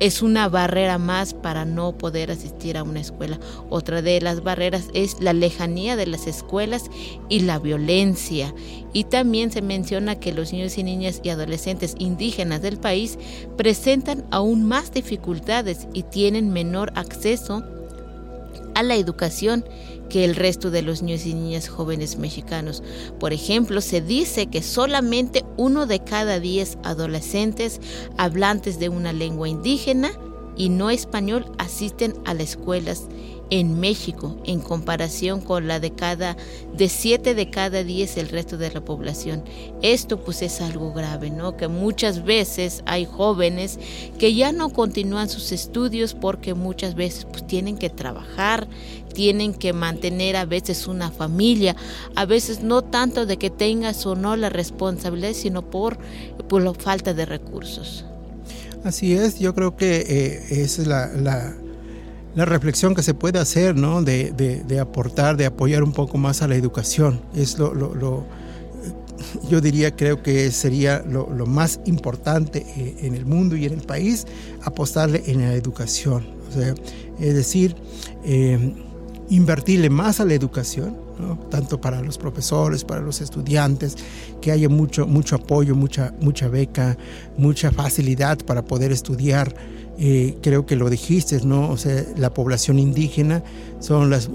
es 0.05 0.21
una 0.21 0.51
barrera 0.51 0.99
más 0.99 1.33
para 1.33 1.65
no 1.65 1.97
poder 1.97 2.31
asistir 2.31 2.77
a 2.77 2.83
una 2.83 3.01
escuela. 3.01 3.41
Otra 3.71 4.03
de 4.03 4.21
las 4.21 4.43
barreras 4.43 4.91
es 4.93 5.19
la 5.19 5.33
lejanía 5.33 5.97
de 5.97 6.07
las 6.07 6.27
escuelas 6.27 6.91
y 7.31 7.41
la 7.41 7.59
violencia. 7.59 8.55
Y 8.93 9.05
también 9.05 9.51
se 9.51 9.63
menciona 9.63 10.21
que 10.21 10.35
los 10.35 10.53
niños 10.53 10.77
y 10.77 10.83
niñas 10.83 11.23
y 11.23 11.31
adolescentes 11.31 11.95
indígenas 11.99 12.61
del 12.61 12.77
país 12.77 13.19
presentan 13.57 14.27
aún 14.31 14.65
más 14.65 14.93
dificultades 14.93 15.89
y 15.95 16.03
tienen 16.03 16.53
menor 16.53 16.93
acceso 16.97 17.65
a 18.75 18.83
la 18.83 18.97
educación 18.97 19.64
que 20.09 20.25
el 20.25 20.37
resto 20.37 20.70
de 20.70 20.83
los 20.83 21.03
niños 21.03 21.27
y 21.27 21.35
niñas 21.35 21.68
jóvenes 21.68 22.18
mexicanos. 22.18 22.83
Por 23.18 23.33
ejemplo, 23.33 23.81
se 23.81 24.01
dice 24.01 24.47
que 24.47 24.62
solamente 24.62 25.45
uno 25.57 25.87
de 25.87 26.05
cada 26.05 26.41
diez 26.41 26.79
adolescentes 26.83 27.81
hablantes 28.16 28.79
de 28.79 28.89
una 28.89 29.12
lengua 29.12 29.49
indígena 29.49 30.11
y 30.57 30.68
no 30.68 30.91
español 30.91 31.47
asisten 31.59 32.14
a 32.25 32.35
las 32.35 32.51
escuelas 32.51 33.09
en 33.61 33.79
México 33.79 34.37
en 34.47 34.59
comparación 34.59 35.41
con 35.41 35.69
la 35.69 35.79
de 35.79 35.93
cada 35.93 36.37
de 36.77 36.89
7 36.89 37.37
de 37.37 37.51
cada 37.51 37.85
10 37.85 38.17
el 38.17 38.29
resto 38.29 38.59
de 38.59 38.73
la 38.73 38.85
población. 38.85 39.45
Esto 39.81 40.19
pues 40.19 40.43
es 40.43 40.61
algo 40.61 40.93
grave, 40.93 41.31
¿no? 41.31 41.57
Que 41.57 41.69
muchas 41.69 42.25
veces 42.25 42.83
hay 42.85 43.05
jóvenes 43.05 43.79
que 44.19 44.35
ya 44.35 44.51
no 44.51 44.71
continúan 44.71 45.29
sus 45.29 45.53
estudios 45.53 46.15
porque 46.15 46.55
muchas 46.55 46.97
veces 46.97 47.27
pues 47.31 47.47
tienen 47.47 47.79
que 47.79 47.91
trabajar, 47.91 48.67
tienen 49.15 49.55
que 49.55 49.73
mantener 49.73 50.35
a 50.35 50.47
veces 50.47 50.89
una 50.89 51.13
familia, 51.13 51.77
a 52.17 52.25
veces 52.27 52.61
no 52.61 52.83
tanto 52.83 53.25
de 53.25 53.37
que 53.37 53.51
tengas 53.51 54.05
o 54.05 54.17
no 54.17 54.35
la 54.35 54.49
responsabilidad, 54.49 55.33
sino 55.33 55.63
por, 55.63 55.97
por 56.49 56.61
la 56.61 56.75
falta 56.75 57.15
de 57.15 57.25
recursos. 57.25 58.05
Así 58.83 59.13
es, 59.15 59.39
yo 59.39 59.55
creo 59.55 59.77
que 59.77 60.05
eh, 60.09 60.63
es 60.63 60.79
la, 60.79 61.07
la, 61.15 61.55
la, 62.35 62.45
reflexión 62.45 62.95
que 62.95 63.03
se 63.03 63.14
puede 63.14 63.39
hacer, 63.39 63.76
¿no? 63.76 64.03
De, 64.03 64.32
de, 64.32 64.80
aportar, 64.80 65.37
de 65.37 65.47
apoyar 65.47 65.82
un 65.82 65.93
poco 65.93 66.18
más 66.18 66.43
a 66.43 66.49
la 66.49 66.57
educación. 66.57 67.20
Es 67.35 67.59
lo, 67.59 67.74
lo, 67.74 67.95
lo 67.95 68.24
yo 69.49 69.61
diría, 69.61 69.95
creo 69.95 70.22
que 70.22 70.51
sería 70.51 71.05
lo, 71.09 71.26
más 71.47 71.80
importante 71.85 72.66
eh, 72.76 72.97
en 73.03 73.14
el 73.14 73.26
mundo 73.26 73.57
y 73.57 73.64
en 73.64 73.72
el 73.72 73.82
país, 73.82 74.26
apostarle 74.62 75.22
en 75.26 75.43
la 75.43 75.55
educación. 75.55 76.24
O 76.49 76.53
sea, 76.53 76.74
es 77.20 77.35
decir, 77.35 77.76
eh, 78.24 78.74
invertirle 79.28 79.91
más 79.91 80.20
a 80.20 80.24
la 80.24 80.35
educación, 80.35 80.97
tanto 81.51 81.80
para 81.80 82.03
los 82.03 82.18
profesores, 82.18 82.85
para 82.85 83.01
los 83.01 83.20
estudiantes, 83.20 83.97
que 84.41 84.51
haya 84.51 84.68
mucho, 84.68 85.07
mucho 85.07 85.37
apoyo, 85.37 85.74
mucha, 85.74 86.12
mucha 86.20 86.49
beca, 86.49 86.97
mucha 87.37 87.70
facilidad 87.70 88.39
para 88.39 88.64
poder 88.64 88.93
estudiar. 88.93 89.55
Eh, 89.97 90.36
creo 90.42 90.66
que 90.66 90.74
lo 90.74 90.90
dijiste, 90.90 91.40
¿no? 91.45 91.70
O 91.70 91.76
sea, 91.76 92.05
la 92.16 92.34
población 92.34 92.80
indígena 92.80 93.45
son 93.78 94.11
las, 94.11 94.28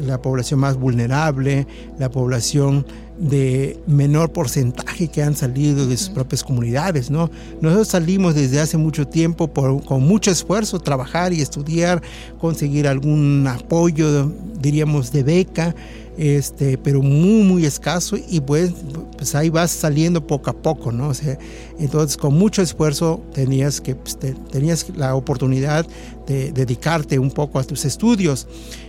la 0.00 0.20
población 0.20 0.60
más 0.60 0.76
vulnerable, 0.76 1.66
la 1.98 2.10
población 2.10 2.84
de 3.18 3.78
menor 3.86 4.32
porcentaje 4.32 5.08
que 5.08 5.22
han 5.22 5.36
salido 5.36 5.86
de 5.86 5.96
sus 5.96 6.10
propias 6.10 6.42
comunidades, 6.42 7.10
¿no? 7.10 7.30
Nosotros 7.60 7.88
salimos 7.88 8.34
desde 8.34 8.60
hace 8.60 8.76
mucho 8.78 9.06
tiempo 9.06 9.48
por, 9.48 9.84
con 9.84 10.02
mucho 10.02 10.30
esfuerzo, 10.30 10.80
trabajar 10.80 11.32
y 11.32 11.40
estudiar, 11.40 12.02
conseguir 12.38 12.88
algún 12.88 13.46
apoyo, 13.46 14.32
diríamos, 14.60 15.12
de 15.12 15.22
beca, 15.22 15.74
este, 16.16 16.78
pero 16.78 17.02
muy, 17.02 17.42
muy 17.42 17.66
escaso 17.66 18.16
y 18.16 18.40
pues, 18.40 18.72
pues 19.16 19.34
ahí 19.34 19.50
vas 19.50 19.70
saliendo 19.70 20.26
poco 20.26 20.50
a 20.50 20.54
poco, 20.54 20.92
¿no? 20.92 21.08
O 21.08 21.14
sea, 21.14 21.38
entonces 21.78 22.16
con 22.16 22.34
mucho 22.34 22.62
esfuerzo 22.62 23.22
tenías, 23.32 23.80
que, 23.80 23.94
pues, 23.94 24.18
tenías 24.50 24.86
la 24.96 25.14
oportunidad 25.14 25.86
de 26.26 26.52
dedicarte 26.52 27.18
un 27.18 27.30
poco 27.30 27.58
a 27.58 27.64
tus 27.64 27.84
estudios 27.84 28.46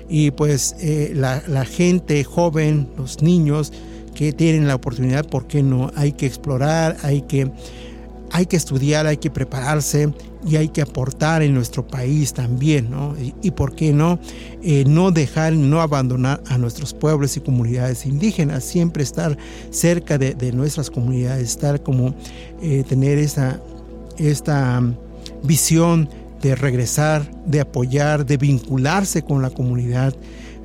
y 0.09 0.31
pues 0.31 0.75
eh, 0.79 1.11
la, 1.13 1.43
la 1.47 1.65
gente 1.65 2.23
joven, 2.23 2.87
los 2.97 3.21
niños, 3.21 3.71
que 4.17 4.33
tienen 4.33 4.67
la 4.67 4.73
oportunidad, 4.73 5.27
¿por 5.27 5.45
qué 5.45 5.61
no? 5.61 5.91
Hay 5.95 6.13
que 6.13 6.25
explorar, 6.25 6.97
hay 7.03 7.21
que, 7.21 7.51
hay 8.31 8.45
que 8.45 8.57
estudiar, 8.57 9.07
hay 9.07 9.17
que 9.17 9.29
prepararse 9.29 10.13
y 10.45 10.55
hay 10.55 10.69
que 10.69 10.81
aportar 10.81 11.41
en 11.41 11.53
nuestro 11.53 11.85
país 11.85 12.33
también, 12.33 12.89
¿no? 12.89 13.15
Y, 13.41 13.51
por 13.51 13.75
qué 13.75 13.91
no, 13.91 14.19
eh, 14.61 14.83
no 14.87 15.11
dejar, 15.11 15.53
no 15.53 15.81
abandonar 15.81 16.41
a 16.47 16.57
nuestros 16.57 16.93
pueblos 16.93 17.35
y 17.37 17.41
comunidades 17.41 18.05
indígenas, 18.05 18.63
siempre 18.63 19.03
estar 19.03 19.37
cerca 19.71 20.17
de, 20.17 20.51
nuestras 20.51 20.89
comunidades, 20.89 21.49
estar 21.49 21.81
como 21.81 22.15
eh, 22.61 22.83
tener 22.87 23.17
esta, 23.17 23.59
visión 25.43 26.09
de 26.41 26.55
regresar, 26.55 27.29
de 27.45 27.59
apoyar, 27.59 28.25
de 28.25 28.37
vincularse 28.37 29.21
con 29.21 29.41
la 29.41 29.49
comunidad 29.49 30.15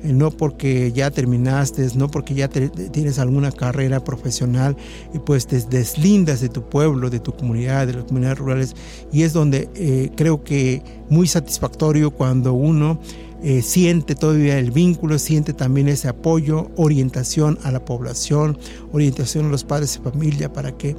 no 0.03 0.31
porque 0.31 0.91
ya 0.91 1.11
terminaste, 1.11 1.87
no 1.95 2.11
porque 2.11 2.33
ya 2.33 2.49
tienes 2.49 3.19
alguna 3.19 3.51
carrera 3.51 4.03
profesional 4.03 4.75
y 5.13 5.19
pues 5.19 5.47
te 5.47 5.59
deslindas 5.61 6.41
de 6.41 6.49
tu 6.49 6.69
pueblo, 6.69 7.09
de 7.09 7.19
tu 7.19 7.33
comunidad, 7.33 7.87
de 7.87 7.93
las 7.93 8.03
comunidades 8.03 8.37
rurales. 8.37 8.75
Y 9.11 9.23
es 9.23 9.33
donde 9.33 9.69
eh, 9.75 10.11
creo 10.15 10.43
que 10.43 10.83
muy 11.09 11.27
satisfactorio 11.27 12.11
cuando 12.11 12.53
uno 12.53 12.99
eh, 13.41 13.61
siente 13.61 14.15
todavía 14.15 14.59
el 14.59 14.71
vínculo, 14.71 15.19
siente 15.19 15.53
también 15.53 15.87
ese 15.87 16.09
apoyo, 16.09 16.69
orientación 16.75 17.57
a 17.63 17.71
la 17.71 17.83
población, 17.83 18.57
orientación 18.91 19.45
a 19.45 19.49
los 19.49 19.63
padres 19.63 19.97
de 19.97 20.03
familia 20.03 20.51
para 20.51 20.77
que 20.77 20.95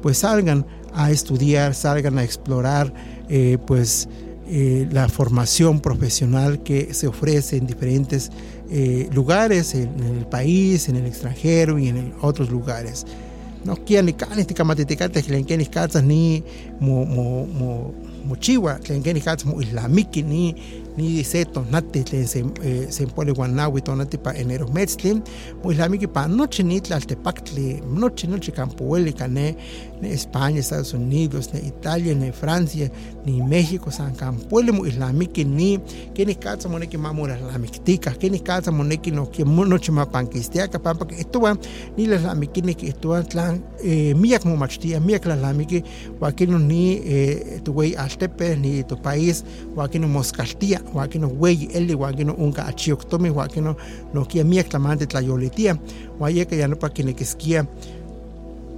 pues 0.00 0.18
salgan 0.18 0.66
a 0.92 1.12
estudiar, 1.12 1.74
salgan 1.74 2.18
a 2.18 2.24
explorar, 2.24 2.92
pues 3.66 4.08
eh, 4.50 4.88
la 4.90 5.08
formación 5.08 5.80
profesional 5.80 6.62
que 6.62 6.94
se 6.94 7.06
ofrece 7.06 7.56
en 7.56 7.66
diferentes 7.66 8.30
eh, 8.70 9.08
lugares, 9.12 9.74
en, 9.74 10.00
el 10.00 10.26
país, 10.26 10.88
en 10.88 10.96
el 10.96 11.06
extranjero 11.06 11.78
y 11.78 11.88
en 11.88 12.14
otros 12.22 12.50
lugares. 12.50 13.06
No 13.64 13.76
quieren 13.76 14.06
ni 14.06 14.12
canes, 14.14 14.46
ni 14.48 14.54
ni 16.04 16.42
mo 16.80 17.04
mo 17.04 17.46
mo 17.46 17.94
mochiwa, 18.24 18.78
ni 18.88 19.22
mo 19.44 19.60
islamiki 19.60 20.22
ni 20.22 20.54
ni 20.98 21.22
tonati 21.52 22.02
tlen 22.02 22.26
se 22.26 22.44
eh, 22.62 22.86
se 22.90 23.06
pone 23.06 23.32
guanawi 23.32 23.80
tonati 23.80 24.18
pa 24.18 24.34
enero 24.34 24.66
metzli. 24.74 25.22
Mo 25.62 25.70
islamiki 25.70 26.06
pa 26.06 26.26
noche 26.26 26.62
ni 26.62 26.80
tlaltepactli 26.80 27.82
noche 27.88 28.26
noche 28.26 28.52
campueli 28.52 29.12
cane 29.12 29.56
ne 30.02 30.12
España, 30.12 30.58
Estados 30.58 30.92
Unidos, 30.92 31.52
ne 31.52 31.60
Italia, 31.60 32.14
ne 32.14 32.32
Francia, 32.32 32.90
ni 33.24 33.42
México, 33.42 33.90
San 33.90 34.14
Campueli 34.14 34.72
mo 34.72 34.86
islamiki 34.86 35.44
ni 35.44 35.78
kini 36.14 36.34
katsa 36.34 36.68
moneki 36.68 36.98
mamura 36.98 37.38
islamiktika 37.38 38.10
kini 38.10 38.40
katsa 38.40 38.72
moneki 38.72 39.10
no 39.10 39.26
que 39.26 39.44
noche 39.44 39.92
ma 39.92 40.06
panquistiaka 40.06 40.78
pampa 40.78 41.04
que 41.04 41.14
esto 41.14 41.40
ni 41.96 42.06
la 42.06 42.16
islamiki 42.16 42.62
ni 42.62 42.74
que 42.74 42.88
esto 42.88 43.22
tlan 43.22 43.62
eh, 43.84 44.14
miak 44.14 44.44
mo 44.44 44.56
machtia 44.56 45.00
miak 45.00 45.26
la 45.26 45.36
islamiki 45.36 45.84
wa 46.20 46.30
ni 46.30 47.00
eh, 47.06 47.60
tu 47.64 47.76
wey 47.76 47.94
altepe 47.96 48.56
ni 48.56 48.82
tu 48.84 48.96
país 48.96 49.44
wa 49.76 49.88
kino 49.88 50.08
moskaltia 50.08 50.80
wakino 50.94 51.30
weyi 51.40 51.64
eli 51.74 51.94
wakino 51.94 52.32
unka 52.32 52.66
achioktomi 52.66 53.30
wakino 53.30 53.76
nokia 54.14 54.44
miak 54.44 54.68
tlamante 54.68 55.06
tlayoletia 55.06 55.76
wayeka 56.20 56.56
yanopa 56.56 56.88
kinekiskia 56.88 57.64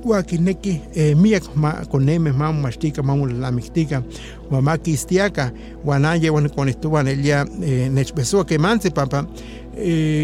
wakineki 0.05 0.81
eh, 0.95 1.17
miak 1.17 1.57
ma 1.57 1.73
koneme 1.73 2.33
mamu 2.33 2.61
machtika 2.61 3.03
mamu 3.03 3.27
lamiktika 3.27 4.03
wamakistiaka 4.51 5.53
wanaye 5.85 6.31
wanikonihtuwan 6.31 7.07
elia 7.09 7.47
eh, 7.67 7.91
nechbesoa 7.91 8.45
kemansi 8.45 8.91
pampa 8.91 9.27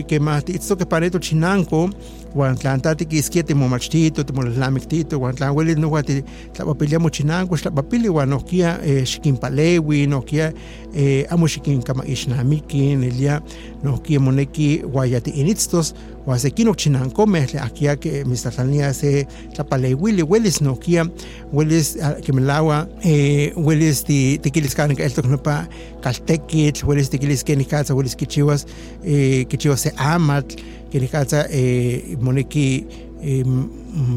que 0.07 0.21
más 0.21 0.45
que 0.45 0.87
pareto 0.87 1.19
chinanco 1.19 1.91
wan 2.37 2.57
tlan 2.57 2.81
tati 2.81 3.07
kiskia 3.07 3.43
timomachtito 3.43 4.23
timolalamiktito 4.23 5.19
wan 5.21 5.35
tlan 5.35 5.55
welis 5.57 5.77
no 5.77 5.91
wati 5.91 6.23
tlapapiliamo 6.53 7.11
chinanco 7.11 7.57
tlapapili 7.57 8.09
wan 8.09 8.29
nohkia 8.29 8.79
eh, 8.85 9.05
xikinpalewi 9.05 10.07
nohkia 10.07 10.53
eh, 10.95 11.27
amo 11.31 11.47
xikinkamaixnamiki 11.47 12.97
nelia 12.97 13.41
nohkia 13.83 14.21
moneki 14.21 14.85
wayatiinitztos 14.93 15.95
wa 15.95 16.16
se 16.35 16.51
kino 16.51 16.75
chinankomeh 16.75 17.47
aquí 17.63 17.87
que 18.01 18.25
mistlania 18.25 18.93
se 18.93 19.27
tlapaleuili 19.55 20.23
welis 20.23 20.61
nokia 20.61 21.07
welis 21.53 21.97
kimelawa 22.25 22.89
eh, 23.03 23.53
welis 23.57 24.05
ti 24.05 24.39
tikilis 24.43 24.75
kan 24.75 24.91
eltok 24.91 25.27
nopa 25.27 25.69
kaltekitl 26.03 26.87
welis 26.87 27.11
tikilis 27.11 27.45
kenikatza 27.45 27.95
welis 27.95 28.17
kichiwas 28.17 28.67
eh, 29.05 29.47
kichiwas 29.47 29.83
se 29.83 29.93
amatl 29.97 30.57
kenikatza 30.91 31.47
eh, 31.51 32.19
moneki 32.21 32.87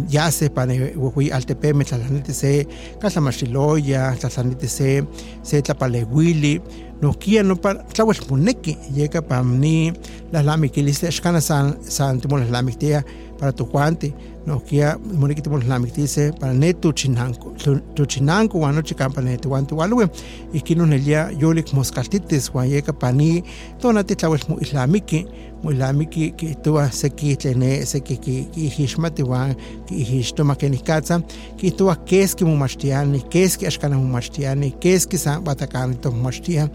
ya 0.09 0.31
se 0.31 0.49
pane 0.49 0.93
huhui 0.93 1.31
altepeme 1.31 1.83
tlatlaniti 1.83 2.33
se 2.33 2.67
katlamaxiloya 2.99 4.15
tlatlaniti 4.19 4.67
se 4.67 5.03
se 5.43 5.61
tlapaleuili 5.61 6.61
nohkia 7.01 7.43
nopa 7.43 7.75
tlauel 7.93 8.19
moneki 8.29 8.77
yeka 8.95 9.21
pamni 9.21 9.93
lalamikilis 10.33 11.03
xkana 11.15 11.41
san 11.41 11.65
san 11.95 12.19
timolalamikia 12.21 13.03
para 13.39 13.51
tojuanti 13.51 14.13
nohkia 14.45 14.97
moneki 15.13 15.41
timolalamiktise 15.41 16.31
para 16.39 16.53
ne 16.53 16.73
tuchinanko 16.73 17.53
tuchinanko 17.95 18.57
uan 18.57 18.75
nochi 18.75 18.95
kampa 18.95 19.21
ne 19.21 19.37
tojuanti 19.37 19.75
ualue 19.75 20.09
ihkin 20.53 20.77
nonelia 20.77 21.29
yolik 21.39 21.73
moskaltitis 21.73 22.51
uan 22.53 22.71
yeka 22.71 22.93
pani 22.93 23.43
tonati 23.81 24.15
tlauel 24.15 24.39
moislamiki 24.49 25.27
moislamiki 25.63 26.31
kihtowa 26.31 26.91
seki 26.91 27.35
tlene 27.35 27.85
seki 27.85 28.17
kiihixmati 28.17 29.23
uan 29.23 29.55
kiihixtoma 29.85 30.55
kenikatza 30.55 31.21
kihtowa 31.57 31.95
keski 31.95 32.45
momachtiani 32.45 33.19
keski 33.29 33.67
axkana 33.67 33.97
momachtiani 33.97 34.71
keski 34.71 35.17
san 35.17 35.43
batakani 35.43 35.95
tomomachtia 35.95 36.69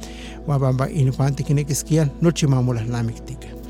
uan 0.46 0.60
pampa 0.60 0.88
inijuanti 0.88 1.42
kinekiskia 1.42 2.08
nochi 2.22 2.46
mamolalnamiktika 2.46 3.63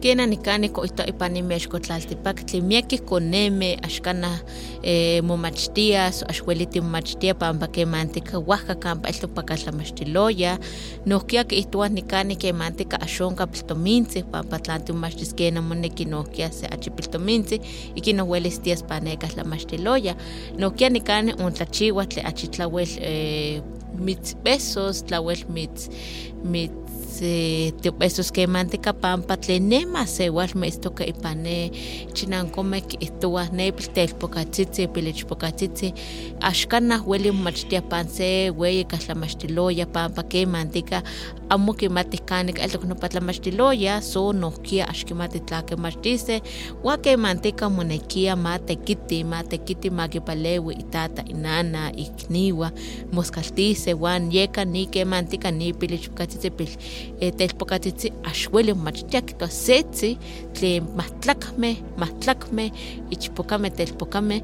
kena 0.00 0.26
nikani 0.26 0.68
ko 0.68 0.84
ito 0.84 1.02
ipanimexkotlaltipaktli 1.02 2.60
miekih 2.62 3.02
koneme 3.02 3.76
axkanah 3.82 4.38
eh, 4.82 5.22
momachtia 5.22 6.12
so 6.12 6.26
axueliti 6.26 6.80
momachtia 6.80 7.34
pampa 7.34 7.66
kemantika 7.66 8.38
wahka 8.38 8.74
kampa 8.74 9.08
iltopakatlamachtiloya 9.08 10.58
nohkia 11.06 11.44
kiihtowa 11.44 11.88
nikani 11.88 12.36
kemantika 12.36 13.00
axonka 13.00 13.46
piltomintzih 13.46 14.24
pampa 14.24 14.58
tlan 14.58 14.82
timomachtiskena 14.84 15.62
moneki 15.62 16.04
nohkia 16.04 16.52
se 16.52 16.66
achi 16.66 16.90
piltomintzih 16.90 17.60
iki 17.94 18.12
nohuelis 18.12 18.60
tias 18.60 18.82
panekah 18.82 19.30
tlamachtiloya 19.30 20.14
nohkia 20.58 20.88
nikani 20.90 21.34
ontlachiwa 21.42 22.06
tle 22.06 22.22
achi 22.22 22.48
tlauel 22.48 22.88
eh, 23.00 23.62
mitzbesos 23.98 25.04
tlauel 25.04 25.44
mitz 25.48 25.90
mitz 26.44 26.87
esos 27.20 28.32
que 28.32 28.46
mantica 28.46 28.92
pampa 28.92 29.36
tlenema 29.36 30.06
sewal 30.06 30.54
me 30.54 30.68
esto 30.68 30.94
que 30.94 31.04
ipane 31.04 31.70
chinankome 32.14 32.82
que 32.82 32.98
estuwa 33.00 33.48
nepil 33.52 33.88
telpokatzitzi 33.92 34.88
pilichpokatzitzi 34.88 35.94
axkana 36.40 36.98
hueli 36.98 37.32
machtia 37.32 37.82
panse 37.82 38.48
hueye 38.48 38.84
katlamaxtiloya 38.84 39.86
pampa 39.86 40.22
que 40.22 40.46
mantica 40.46 41.02
amo 41.48 41.72
kimati 41.72 42.18
kanik 42.18 42.60
altok 42.60 42.84
no 42.84 42.94
patlamaxtiloya 42.94 44.02
so 44.02 44.32
nohkia 44.32 44.88
axkimati 44.88 45.40
tlakemachtise 45.40 46.42
ua 46.84 46.96
que 46.98 47.16
mantica 47.16 47.68
monekia 47.70 48.36
matekiti 48.36 49.24
matekiti 49.24 49.90
makipalewi 49.90 50.74
itata 50.74 51.24
inana 51.24 51.92
ikniwa 51.96 52.72
moskaltise 53.12 53.94
wan 53.94 54.32
yeka 54.32 54.64
ni 54.64 54.86
que 54.86 55.04
mantica 55.04 55.50
ni 55.50 55.72
pilichpokatzitzi 55.72 56.50
pil 56.50 56.68
telpokatzitzi 57.36 58.12
axueli 58.24 58.74
momachtia 58.74 59.22
kihtowa 59.22 59.50
setzi 59.50 60.10
tlen 60.54 60.86
mahtlakmeh 60.96 61.76
mahtlakmeh 61.98 62.70
ichpokameh 63.10 63.72
telpokameh 63.78 64.42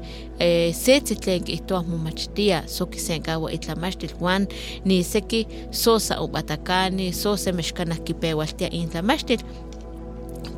setzi 0.73 1.15
tlen 1.15 1.43
kihtowa 1.43 1.83
momachtia 1.83 2.63
so 2.67 2.85
kisenkawa 2.85 3.51
itlamachtil 3.51 4.13
wan 4.19 4.47
niseki 4.85 5.47
so 5.71 5.99
sa 5.99 6.21
ubatakani 6.21 7.13
so 7.13 7.37
semexkanah 7.37 7.99
kipewaltia 8.03 8.69
intlamachtil 8.69 9.39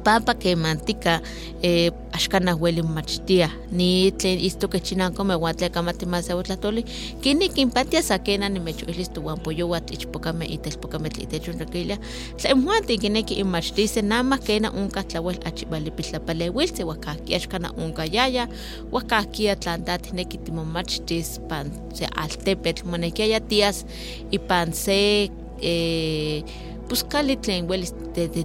pampa 0.07 0.33
kemantika 0.39 1.19
eh, 1.61 1.91
axkanah 2.15 2.55
ueli 2.55 2.81
momachtia 2.81 3.51
ni 3.71 4.11
tlen 4.11 4.39
istoke 4.39 4.79
chinankomeh 4.79 5.35
uan 5.35 5.55
tlen 5.55 5.71
kamati 5.71 6.05
masewatlahtoli 6.05 6.85
kini 7.21 7.49
kinpatia 7.49 7.99
sa 8.01 8.15
kena 8.17 8.49
nimechoilis 8.49 9.11
towan 9.11 9.35
poyowatl 9.43 9.93
ichpokameh 9.93 10.47
itelpokameh 10.51 11.11
tlen 11.11 11.27
itech 11.27 11.49
onrakilia 11.51 11.97
tlen 12.39 12.57
muanti 12.63 12.97
kineki 12.97 13.33
inmachtise 13.43 14.01
namah 14.01 14.39
kena 14.39 14.71
onkah 14.71 15.03
tlauel 15.03 15.43
achi 15.43 15.67
vali 15.67 15.91
piltlapaleuiltzi 15.91 16.87
uakahkia 16.87 17.37
axkanah 17.37 17.75
onkayaya 17.75 18.47
uakahkia 18.91 19.59
tlan 19.59 19.83
ta 19.83 19.99
tineki 19.99 20.37
timomachtis 20.37 21.43
pan 21.51 21.67
se 21.93 22.07
altepetl 22.15 22.87
monekiaya 22.87 23.39
tias 23.43 23.83
ipan 24.31 24.71
se 24.71 25.27
eh, 25.61 26.43
pues 26.87 27.03
kali 27.03 27.35
tlen 27.35 27.67
welis 27.67 27.93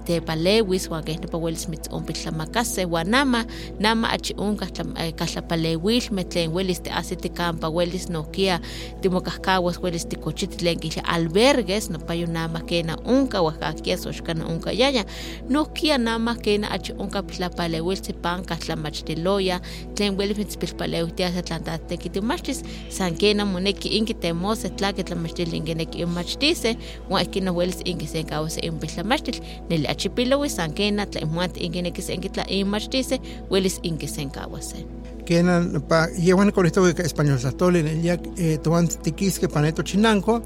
tepalewis 0.06 0.88
uan 0.90 1.04
keh 1.04 1.16
nepa 1.16 1.38
welis 1.38 1.68
mitzompitlamakaseh 1.70 2.86
uan 2.90 3.10
nama 3.10 3.44
nama 3.78 4.10
achi 4.10 4.34
onkah 4.36 4.68
katlapaleuilmeh 5.16 6.24
tlen 6.26 6.50
welis 6.52 6.80
tiahsi 6.82 7.16
tikampa 7.16 7.70
welis 7.70 8.08
nohkia 8.10 8.60
timokahkawas 9.00 9.78
welis 9.82 10.06
tikochiti 10.06 10.56
tlen 10.56 10.80
kihlia 10.80 11.04
albergues 11.06 11.90
nopayo 11.90 12.26
nama 12.26 12.60
kena 12.60 12.98
onka 13.04 13.40
oaxkakia 13.40 13.96
so 13.96 14.10
xkana 14.12 14.46
onkayaya 14.46 15.04
nohkia 15.48 15.98
nama 15.98 16.34
kena 16.34 16.70
achi 16.70 16.92
onka 16.98 17.22
tlapaleuiltzi 17.22 18.12
pan 18.12 18.44
katlamachtiloya 18.44 19.60
tlen 19.94 20.18
welis 20.18 20.38
mitzpilpaleuhtiasa 20.38 21.42
tlan 21.42 21.64
tatekitimachtis 21.64 22.64
san 22.90 23.14
kena 23.14 23.44
moneki 23.46 23.88
inki 23.88 24.14
temose 24.14 24.68
tlaki 24.68 25.04
tlamachtil 25.04 25.54
inkineki 25.54 26.02
inmachtiseh 26.02 26.76
uan 27.10 27.22
ihkin 27.22 27.44
nowelis 27.44 27.80
inki 27.84 28.06
senkawase 28.32 28.60
inpiltlamachtil 28.60 29.40
neli 29.68 29.86
achipilowi 29.86 30.48
san 30.48 30.72
kena 30.72 31.06
tla 31.06 31.20
inmuanti 31.20 31.60
inkineki 31.60 32.02
senkitla 32.02 32.44
inmachtise 32.48 33.20
welis 33.50 33.80
inki 33.82 34.08
senkawase 34.08 34.86
kenan 35.24 35.82
pa 35.88 36.08
yewan 36.18 36.52
con 36.52 36.66
esto 36.66 36.82
que 36.94 37.02
español 37.02 37.38
satole 37.38 37.82
ya 38.02 38.16
eh, 38.36 38.58
toman 38.62 38.88
tiquisque 38.88 39.48
paneto 39.48 39.82
chinanco 39.82 40.42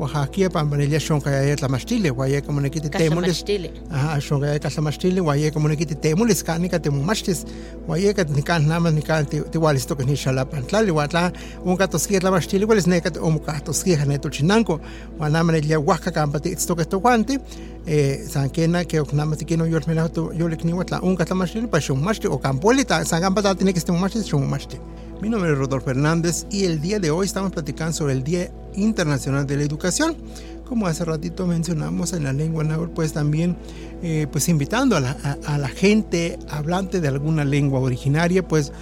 Oaxaca 0.00 0.48
pambanilla 0.48 0.98
xonkaya 0.98 1.56
tlamachtilih 1.56 2.12
uaya 2.16 2.40
como 2.40 2.60
nikiti 2.60 2.88
temolis 2.88 3.44
ajá 3.90 4.20
xonkaya 4.26 4.58
tlatlamachtilih 4.58 5.22
uaya 5.22 5.50
como 5.52 5.68
nikiti 5.68 5.94
temolis 5.94 6.42
kan 6.42 6.62
nika 6.62 6.78
temomachtis 6.78 7.44
uaya 7.88 8.14
kat 8.14 8.30
nikan 8.30 8.64
nama 8.68 8.90
nikan 8.90 9.26
tiwalistokeh 9.26 10.06
nixalapan 10.06 10.64
tlali 10.64 10.90
ua 10.90 11.06
tla 11.08 11.30
onka 11.64 11.86
toskih 11.86 12.20
tlamachtilih 12.20 12.68
uelis 12.68 12.86
neka 12.86 13.10
omokahtoskih 13.20 14.00
netochinanko 14.08 14.80
uan 15.20 15.32
nama 15.32 15.52
nitlia 15.52 15.78
oaxaca 15.80 16.10
kampa 16.10 16.40
tiitztokeh 16.40 16.88
tokuanti 16.88 17.36
san 18.32 18.48
kena 18.50 18.84
ke 18.84 19.00
oknama 19.00 19.36
tikin 19.36 19.60
oyolmelajo 19.60 20.32
yolikniua 20.32 20.84
tla 20.84 21.00
onka 21.02 21.24
tlamachtilih 21.28 21.68
pa 21.68 21.78
xonmachti 21.80 22.26
okampolita 22.28 23.04
san 23.04 23.20
kampa 23.20 23.42
tatiniquis 23.42 23.84
temomachtis 23.84 24.24
xonmachti 24.32 24.80
Mi 25.20 25.28
nombre 25.28 25.52
es 25.52 25.58
Rodolfo 25.58 25.90
Hernández 25.90 26.46
y 26.50 26.64
el 26.64 26.80
día 26.80 26.98
de 26.98 27.10
hoy 27.10 27.26
estamos 27.26 27.52
platicando 27.52 27.92
sobre 27.92 28.14
el 28.14 28.24
Día 28.24 28.50
Internacional 28.74 29.46
de 29.46 29.58
la 29.58 29.64
Educación. 29.64 30.16
Como 30.66 30.86
hace 30.86 31.04
ratito 31.04 31.46
mencionamos 31.46 32.14
en 32.14 32.24
la 32.24 32.32
lengua 32.32 32.64
náhuatl, 32.64 32.94
pues 32.94 33.12
también 33.12 33.54
eh, 34.02 34.26
pues 34.32 34.48
invitando 34.48 34.96
a 34.96 35.00
la, 35.00 35.16
a, 35.22 35.54
a 35.54 35.58
la, 35.58 35.68
gente 35.68 36.38
hablante 36.48 37.02
de 37.02 37.08
alguna 37.08 37.44
lengua 37.44 37.80
originaria, 37.80 38.48
pues 38.48 38.72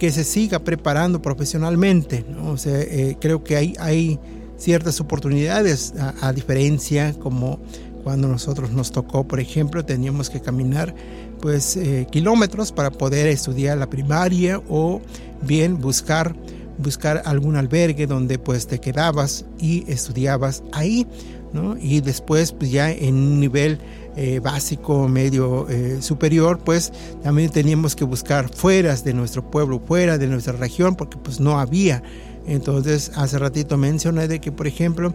que 0.00 0.10
se 0.10 0.24
siga 0.24 0.58
preparando 0.58 1.22
profesionalmente. 1.22 2.24
¿no? 2.28 2.50
O 2.50 2.56
sea, 2.56 2.80
eh, 2.80 3.16
creo 3.20 3.44
que 3.44 3.54
hay, 3.54 3.74
hay 3.78 4.18
ciertas 4.56 5.00
oportunidades, 5.00 5.94
a, 6.00 6.14
a 6.20 6.32
diferencia 6.32 7.14
como 7.20 7.60
cuando 8.06 8.28
nosotros 8.28 8.70
nos 8.70 8.92
tocó, 8.92 9.26
por 9.26 9.40
ejemplo, 9.40 9.84
teníamos 9.84 10.30
que 10.30 10.40
caminar 10.40 10.94
pues 11.40 11.76
eh, 11.76 12.06
kilómetros 12.10 12.70
para 12.70 12.90
poder 12.90 13.26
estudiar 13.26 13.78
la 13.78 13.90
primaria 13.90 14.62
o 14.68 15.00
bien 15.46 15.80
buscar 15.80 16.34
buscar 16.78 17.22
algún 17.24 17.56
albergue 17.56 18.06
donde 18.06 18.38
pues 18.38 18.66
te 18.66 18.80
quedabas 18.80 19.46
y 19.58 19.90
estudiabas 19.90 20.62
ahí 20.72 21.06
¿no? 21.52 21.76
y 21.78 22.00
después 22.00 22.52
pues 22.52 22.70
ya 22.70 22.90
en 22.90 23.14
un 23.14 23.40
nivel 23.40 23.78
eh, 24.16 24.40
básico 24.40 25.08
medio 25.08 25.68
eh, 25.68 25.98
superior 26.00 26.58
pues 26.58 26.92
también 27.22 27.50
teníamos 27.50 27.96
que 27.96 28.04
buscar 28.04 28.48
fuera 28.48 28.94
de 28.96 29.14
nuestro 29.14 29.50
pueblo 29.50 29.80
fuera 29.80 30.18
de 30.18 30.26
nuestra 30.26 30.52
región 30.54 30.96
porque 30.96 31.16
pues 31.18 31.40
no 31.40 31.58
había 31.58 32.02
entonces 32.46 33.12
hace 33.14 33.38
ratito 33.38 33.76
mencioné 33.76 34.28
de 34.28 34.40
que 34.40 34.52
por 34.52 34.66
ejemplo 34.66 35.14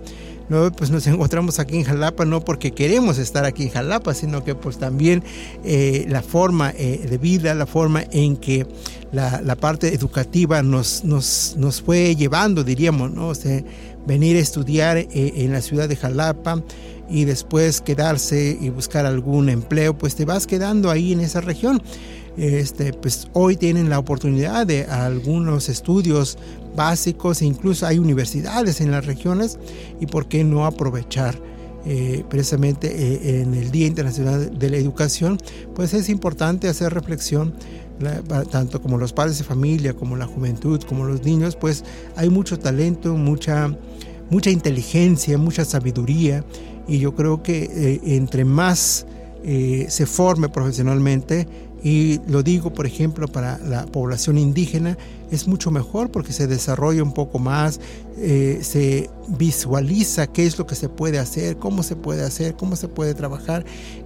pues 0.75 0.91
nos 0.91 1.07
encontramos 1.07 1.59
aquí 1.59 1.77
en 1.77 1.83
Jalapa 1.83 2.25
no 2.25 2.41
porque 2.41 2.71
queremos 2.71 3.17
estar 3.17 3.45
aquí 3.45 3.63
en 3.63 3.69
Jalapa, 3.69 4.13
sino 4.13 4.43
que 4.43 4.55
pues 4.55 4.77
también 4.77 5.23
eh, 5.63 6.05
la 6.09 6.21
forma 6.21 6.73
eh, 6.77 7.05
de 7.09 7.17
vida, 7.17 7.55
la 7.55 7.65
forma 7.65 8.03
en 8.11 8.35
que 8.35 8.67
la, 9.11 9.41
la 9.41 9.55
parte 9.55 9.93
educativa 9.93 10.61
nos, 10.61 11.03
nos, 11.03 11.55
nos, 11.57 11.81
fue 11.81 12.15
llevando, 12.15 12.63
diríamos, 12.63 13.11
¿no? 13.11 13.29
O 13.29 13.35
sea, 13.35 13.61
venir 14.05 14.37
a 14.37 14.39
estudiar 14.39 14.97
eh, 14.97 15.07
en 15.13 15.51
la 15.51 15.61
ciudad 15.61 15.87
de 15.87 15.95
Jalapa 15.95 16.61
y 17.09 17.25
después 17.25 17.81
quedarse 17.81 18.57
y 18.59 18.69
buscar 18.69 19.05
algún 19.05 19.49
empleo, 19.49 19.97
pues 19.97 20.15
te 20.15 20.25
vas 20.25 20.47
quedando 20.47 20.89
ahí 20.89 21.11
en 21.13 21.19
esa 21.19 21.41
región. 21.41 21.81
este, 22.37 22.93
pues 22.93 23.27
hoy 23.33 23.57
tienen 23.57 23.89
la 23.89 23.99
oportunidad 23.99 24.65
de 24.65 24.85
algunos 24.85 25.67
estudios 25.67 26.37
básicos, 26.75 27.41
e 27.41 27.45
incluso 27.45 27.85
hay 27.85 27.99
universidades 27.99 28.81
en 28.81 28.91
las 28.91 29.05
regiones 29.05 29.59
y 29.99 30.05
por 30.05 30.27
qué 30.27 30.43
no 30.43 30.65
aprovechar 30.65 31.37
eh, 31.83 32.23
precisamente 32.29 32.87
eh, 32.89 33.41
en 33.41 33.55
el 33.55 33.71
Día 33.71 33.87
Internacional 33.87 34.57
de 34.57 34.69
la 34.69 34.77
Educación, 34.77 35.39
pues 35.73 35.95
es 35.95 36.09
importante 36.09 36.67
hacer 36.67 36.93
reflexión 36.93 37.53
tanto 38.51 38.81
como 38.81 38.97
los 38.97 39.13
padres 39.13 39.37
de 39.37 39.43
familia, 39.43 39.93
como 39.93 40.15
la 40.15 40.25
juventud, 40.25 40.81
como 40.87 41.05
los 41.05 41.23
niños, 41.23 41.55
pues 41.55 41.83
hay 42.15 42.29
mucho 42.29 42.57
talento, 42.57 43.15
mucha, 43.15 43.75
mucha 44.31 44.49
inteligencia, 44.49 45.37
mucha 45.37 45.65
sabiduría 45.65 46.43
y 46.87 46.97
yo 46.97 47.15
creo 47.15 47.43
que 47.43 47.63
eh, 47.63 48.01
entre 48.15 48.45
más 48.45 49.05
se 49.43 50.05
forme 50.05 50.49
profesionalmente, 50.49 51.47
y 51.83 52.19
lo 52.27 52.43
digo, 52.43 52.71
por 52.73 52.85
ejemplo, 52.85 53.27
para 53.27 53.57
la 53.57 53.87
población 53.87 54.37
indígena, 54.37 54.99
es 55.31 55.47
mucho 55.47 55.71
mejor 55.71 56.11
porque 56.11 56.33
se 56.33 56.45
desarrolla 56.45 57.01
un 57.01 57.13
poco 57.13 57.39
más, 57.39 57.79
eh, 58.17 58.59
se 58.61 59.09
visualiza 59.29 60.27
qué 60.27 60.45
es 60.45 60.59
lo 60.59 60.67
que 60.67 60.75
se 60.75 60.89
puede 60.89 61.17
hacer, 61.17 61.57
cómo 61.57 61.83
se 61.83 61.95
puede 61.95 62.23
hacer, 62.23 62.55
cómo 62.55 62.75
se 62.75 62.87
puede 62.87 63.13
trabajar. 63.13 63.65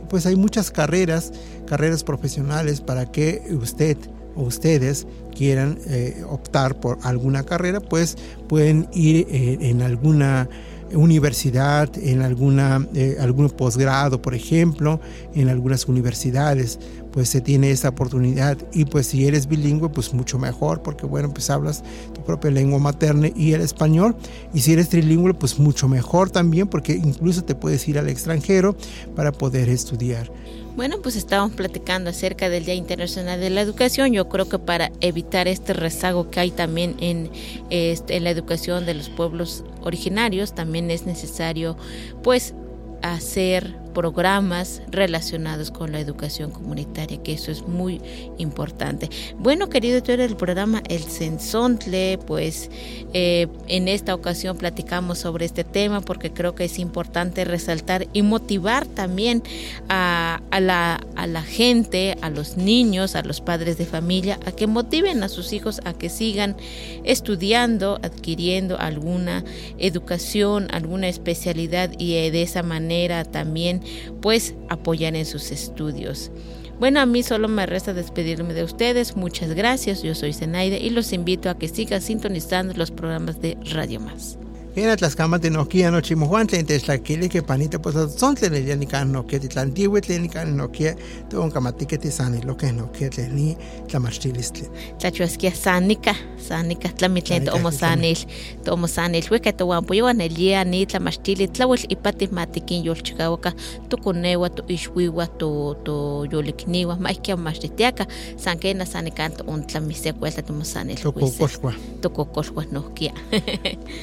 Pues 0.09 0.26
hay 0.28 0.36
muchas 0.36 0.71
carreras, 0.71 1.34
carreras 1.65 2.03
profesionales 2.03 2.80
para 2.80 3.11
que 3.11 3.41
usted 3.59 3.97
o 4.36 4.43
ustedes 4.43 5.07
quieran 5.36 5.80
eh, 5.88 6.23
optar 6.30 6.80
por 6.80 6.99
alguna 7.03 7.43
carrera, 7.43 7.80
pues 7.80 8.17
pueden 8.47 8.88
ir 8.93 9.28
eh, 9.30 9.57
en 9.61 9.82
alguna 9.82 10.47
universidad, 10.93 11.89
en 11.97 12.21
alguna, 12.21 12.88
algún 13.19 13.49
posgrado, 13.49 14.21
por 14.21 14.36
ejemplo, 14.36 15.01
en 15.34 15.49
algunas 15.49 15.88
universidades 15.88 16.80
pues 17.16 17.30
se 17.30 17.39
tiene 17.39 17.72
esa 17.72 17.89
oportunidad 17.89 18.57
y 18.74 18.84
pues 18.84 19.07
si 19.07 19.26
eres 19.26 19.47
bilingüe 19.47 19.89
pues 19.89 20.13
mucho 20.13 20.38
mejor 20.38 20.84
porque 20.84 21.05
bueno 21.05 21.34
pues 21.34 21.49
hablas 21.49 21.82
tu 22.13 22.22
propia 22.22 22.51
lengua 22.51 22.78
materna 22.78 23.30
y 23.34 23.53
el 23.53 23.61
español 23.61 24.18
y 24.53 24.59
si 24.59 24.74
eres 24.74 24.89
trilingüe 24.89 25.34
pues 25.34 25.57
mucho 25.57 25.88
mejor 25.88 26.30
también 26.30 26.68
porque 26.68 26.91
incluso 26.93 27.43
te 27.45 27.55
puedes 27.55 27.88
ir 27.88 27.97
al 27.97 28.09
extranjero 28.09 28.76
para 29.16 29.32
poder 29.32 29.70
estudiar. 29.70 30.30
Bueno, 30.76 30.97
pues 31.01 31.16
estábamos 31.16 31.55
platicando 31.55 32.09
acerca 32.09 32.49
del 32.49 32.66
Día 32.66 32.74
Internacional 32.74 33.39
de 33.39 33.49
la 33.49 33.61
Educación. 33.61 34.11
Yo 34.11 34.28
creo 34.28 34.49
que 34.49 34.59
para 34.59 34.91
evitar 34.99 35.47
este 35.47 35.72
rezago 35.72 36.30
que 36.30 36.41
hay 36.41 36.51
también 36.51 36.97
en, 36.99 37.32
este, 37.70 38.18
en 38.18 38.26
la 38.26 38.30
educación 38.30 38.86
de 38.86 38.93
los 38.93 39.07
pueblos 39.07 39.63
originarios, 39.84 40.53
también 40.53 40.91
es 40.91 41.05
necesario 41.05 41.78
pues 42.24 42.53
hacer 43.01 43.84
programas 43.96 44.84
relacionados 44.91 45.72
con 45.72 45.91
la 45.93 46.00
educación 46.00 46.52
comunitaria, 46.52 47.24
que 47.24 47.34
eso 47.34 47.50
es 47.50 47.68
muy 47.68 48.02
importante. 48.38 49.10
Bueno, 49.39 49.70
querido 49.70 50.04
tú 50.04 50.12
del 50.12 50.36
programa 50.36 50.84
El 50.88 51.02
Sensontle, 51.02 52.20
pues 52.28 52.70
eh, 53.14 53.48
en 53.68 53.88
esta 53.88 54.14
ocasión 54.14 54.58
platicamos 54.58 55.20
sobre 55.20 55.46
este 55.46 55.64
tema 55.64 56.02
porque 56.02 56.32
creo 56.32 56.54
que 56.54 56.66
es 56.66 56.78
importante 56.78 57.46
resaltar 57.46 58.08
y 58.12 58.22
motivar 58.22 58.86
también 58.86 59.41
a, 59.88 60.41
la, 60.52 61.41
gente, 61.41 62.18
a 62.22 62.30
los 62.30 62.58
niños, 62.58 63.16
a 63.16 63.24
los 63.24 63.39
padres 63.39 63.78
de 63.78 63.86
familia, 63.86 64.38
a 64.46 64.52
que 64.52 64.68
motiven 64.68 65.24
a 65.24 65.30
sus 65.30 65.54
hijos 65.54 65.80
a 65.86 65.93
que 65.93 66.10
sigan 66.10 66.58
estudiando, 67.06 67.98
adquiriendo 68.04 68.78
alguna 68.78 69.46
educación, 69.78 70.68
alguna 70.72 71.08
especialidad 71.08 71.91
y 71.98 72.30
de 72.30 72.41
esa 72.41 72.62
manera 72.62 73.24
también 73.24 73.84
pues 74.21 74.55
apoyar 74.69 75.15
en 75.15 75.25
sus 75.25 75.51
estudios. 75.51 76.31
Bueno, 76.79 76.99
a 76.99 77.05
mí 77.05 77.23
solo 77.23 77.47
me 77.47 77.65
resta 77.65 77.93
despedirme 77.93 78.53
de 78.53 78.63
ustedes. 78.63 79.15
Muchas 79.15 79.53
gracias. 79.53 80.03
Yo 80.03 80.13
soy 80.13 80.33
Zenaide 80.33 80.79
y 80.79 80.89
los 80.89 81.13
invito 81.13 81.49
a 81.49 81.57
que 81.57 81.69
sigan 81.69 82.01
sintonizando 82.01 82.73
los 82.75 82.91
programas 82.91 83.39
de 83.39 83.57
Radio 83.71 84.01
Más. 84.01 84.38
En 84.78 84.89
Atlascama 84.89 85.39
de 85.39 85.49
Nokia 85.49 85.89
no 85.89 86.01
chimuhuantle 86.01 86.59
entre 86.59 86.80
tlaquili 86.80 87.30
que 87.30 87.41
panita 87.41 87.80
pues 87.80 87.95
son 88.17 88.36
tlele 88.36 88.76
ni 88.76 88.86
can 88.86 89.09
nokia 89.09 89.39
titlantiwe 89.39 90.01
tleni 90.01 90.28
can 90.28 90.57
nokia 90.57 90.95
ton 91.30 91.49
kamatike 91.49 91.97
tisani 91.97 92.41
lo 92.41 92.57
que 92.57 92.73
nokia 92.73 93.09
tleni 93.09 93.55
tlamachtilistli. 93.88 94.67
Tlachuaskia 94.99 95.51
sanika, 95.55 96.13
sanika 96.38 96.89
tlamitlen 96.89 97.45
tomo 97.45 97.71
sanil, 97.71 98.17
tomo 98.65 98.88
sanil 98.88 99.23
hueca 99.30 99.53
towan 99.53 99.86
puyo 99.86 100.07
anelia 100.07 100.65
ni 100.65 100.86
tlamachtili 100.86 101.47
tlawel 101.47 101.80
ipati 101.89 102.28
matikin 102.28 102.84
yolchikawaka 102.86 103.53
tu 103.89 103.97
kunewa 103.97 104.49
tu 104.49 104.63
ixwiwa 104.67 105.28
tu 105.28 105.76
tu 105.84 106.28
yolikniwa 106.32 106.95
maikia 106.95 107.38
machtitiaka 107.38 108.07
sankena 108.36 108.86
sanikanto 108.86 109.43
un 109.47 109.63
tlamisea 109.63 110.13
cuelta 110.13 110.41
tomo 110.41 110.63
sanil. 110.63 110.97
Tokokolwa. 110.97 111.73
Tokokolwa 112.01 112.65
nokia. 112.71 113.13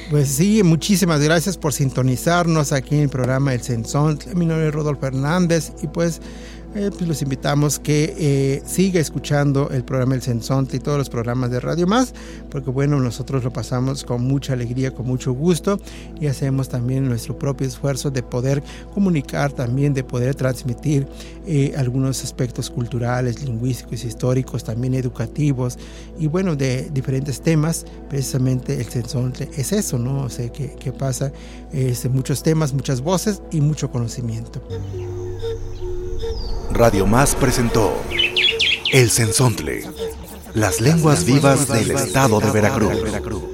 Pues 0.09 0.37
sí, 0.37 0.62
muchísimas 0.63 1.21
gracias 1.21 1.57
por 1.57 1.73
sintonizarnos 1.73 2.71
aquí 2.71 2.95
en 2.95 3.01
el 3.01 3.09
programa 3.09 3.53
El 3.53 3.61
Sensón. 3.61 4.17
Mi 4.35 4.45
nombre 4.45 4.67
es 4.67 4.73
Rodolfo 4.73 5.05
Hernández 5.05 5.73
y 5.81 5.87
pues 5.87 6.21
eh, 6.75 6.89
pues 6.91 7.07
los 7.07 7.21
invitamos 7.21 7.79
que 7.79 8.15
eh, 8.17 8.63
siga 8.65 8.99
escuchando 8.99 9.69
el 9.69 9.83
programa 9.83 10.15
El 10.15 10.21
Sensonte 10.21 10.77
y 10.77 10.79
todos 10.79 10.97
los 10.97 11.09
programas 11.09 11.51
de 11.51 11.59
Radio 11.59 11.85
Más, 11.85 12.13
porque 12.49 12.71
bueno, 12.71 12.99
nosotros 12.99 13.43
lo 13.43 13.53
pasamos 13.53 14.03
con 14.03 14.23
mucha 14.23 14.53
alegría, 14.53 14.91
con 14.91 15.05
mucho 15.05 15.33
gusto 15.33 15.79
y 16.19 16.27
hacemos 16.27 16.69
también 16.69 17.07
nuestro 17.07 17.37
propio 17.37 17.67
esfuerzo 17.67 18.09
de 18.09 18.23
poder 18.23 18.63
comunicar 18.93 19.51
también, 19.51 19.93
de 19.93 20.03
poder 20.03 20.35
transmitir 20.35 21.07
eh, 21.45 21.73
algunos 21.77 22.23
aspectos 22.23 22.69
culturales, 22.69 23.43
lingüísticos, 23.43 24.03
históricos, 24.03 24.63
también 24.63 24.95
educativos 24.95 25.77
y 26.19 26.27
bueno, 26.27 26.55
de 26.55 26.89
diferentes 26.91 27.41
temas. 27.41 27.85
Precisamente 28.09 28.79
el 28.79 28.85
Sensonte 28.85 29.49
es 29.55 29.71
eso, 29.71 29.99
¿no? 29.99 30.23
O 30.23 30.29
sea, 30.29 30.51
que, 30.51 30.75
que 30.75 30.91
pasa 30.91 31.31
este, 31.71 32.09
muchos 32.09 32.43
temas, 32.43 32.73
muchas 32.73 33.01
voces 33.01 33.41
y 33.51 33.61
mucho 33.61 33.91
conocimiento. 33.91 34.61
Radio 36.73 37.05
Más 37.05 37.35
presentó 37.35 37.93
El 38.91 39.11
Sensontle, 39.11 39.87
las 40.55 40.81
lenguas 40.81 41.23
vivas 41.23 41.67
del 41.67 41.91
estado 41.91 42.39
de 42.39 42.49
Veracruz. 42.49 43.52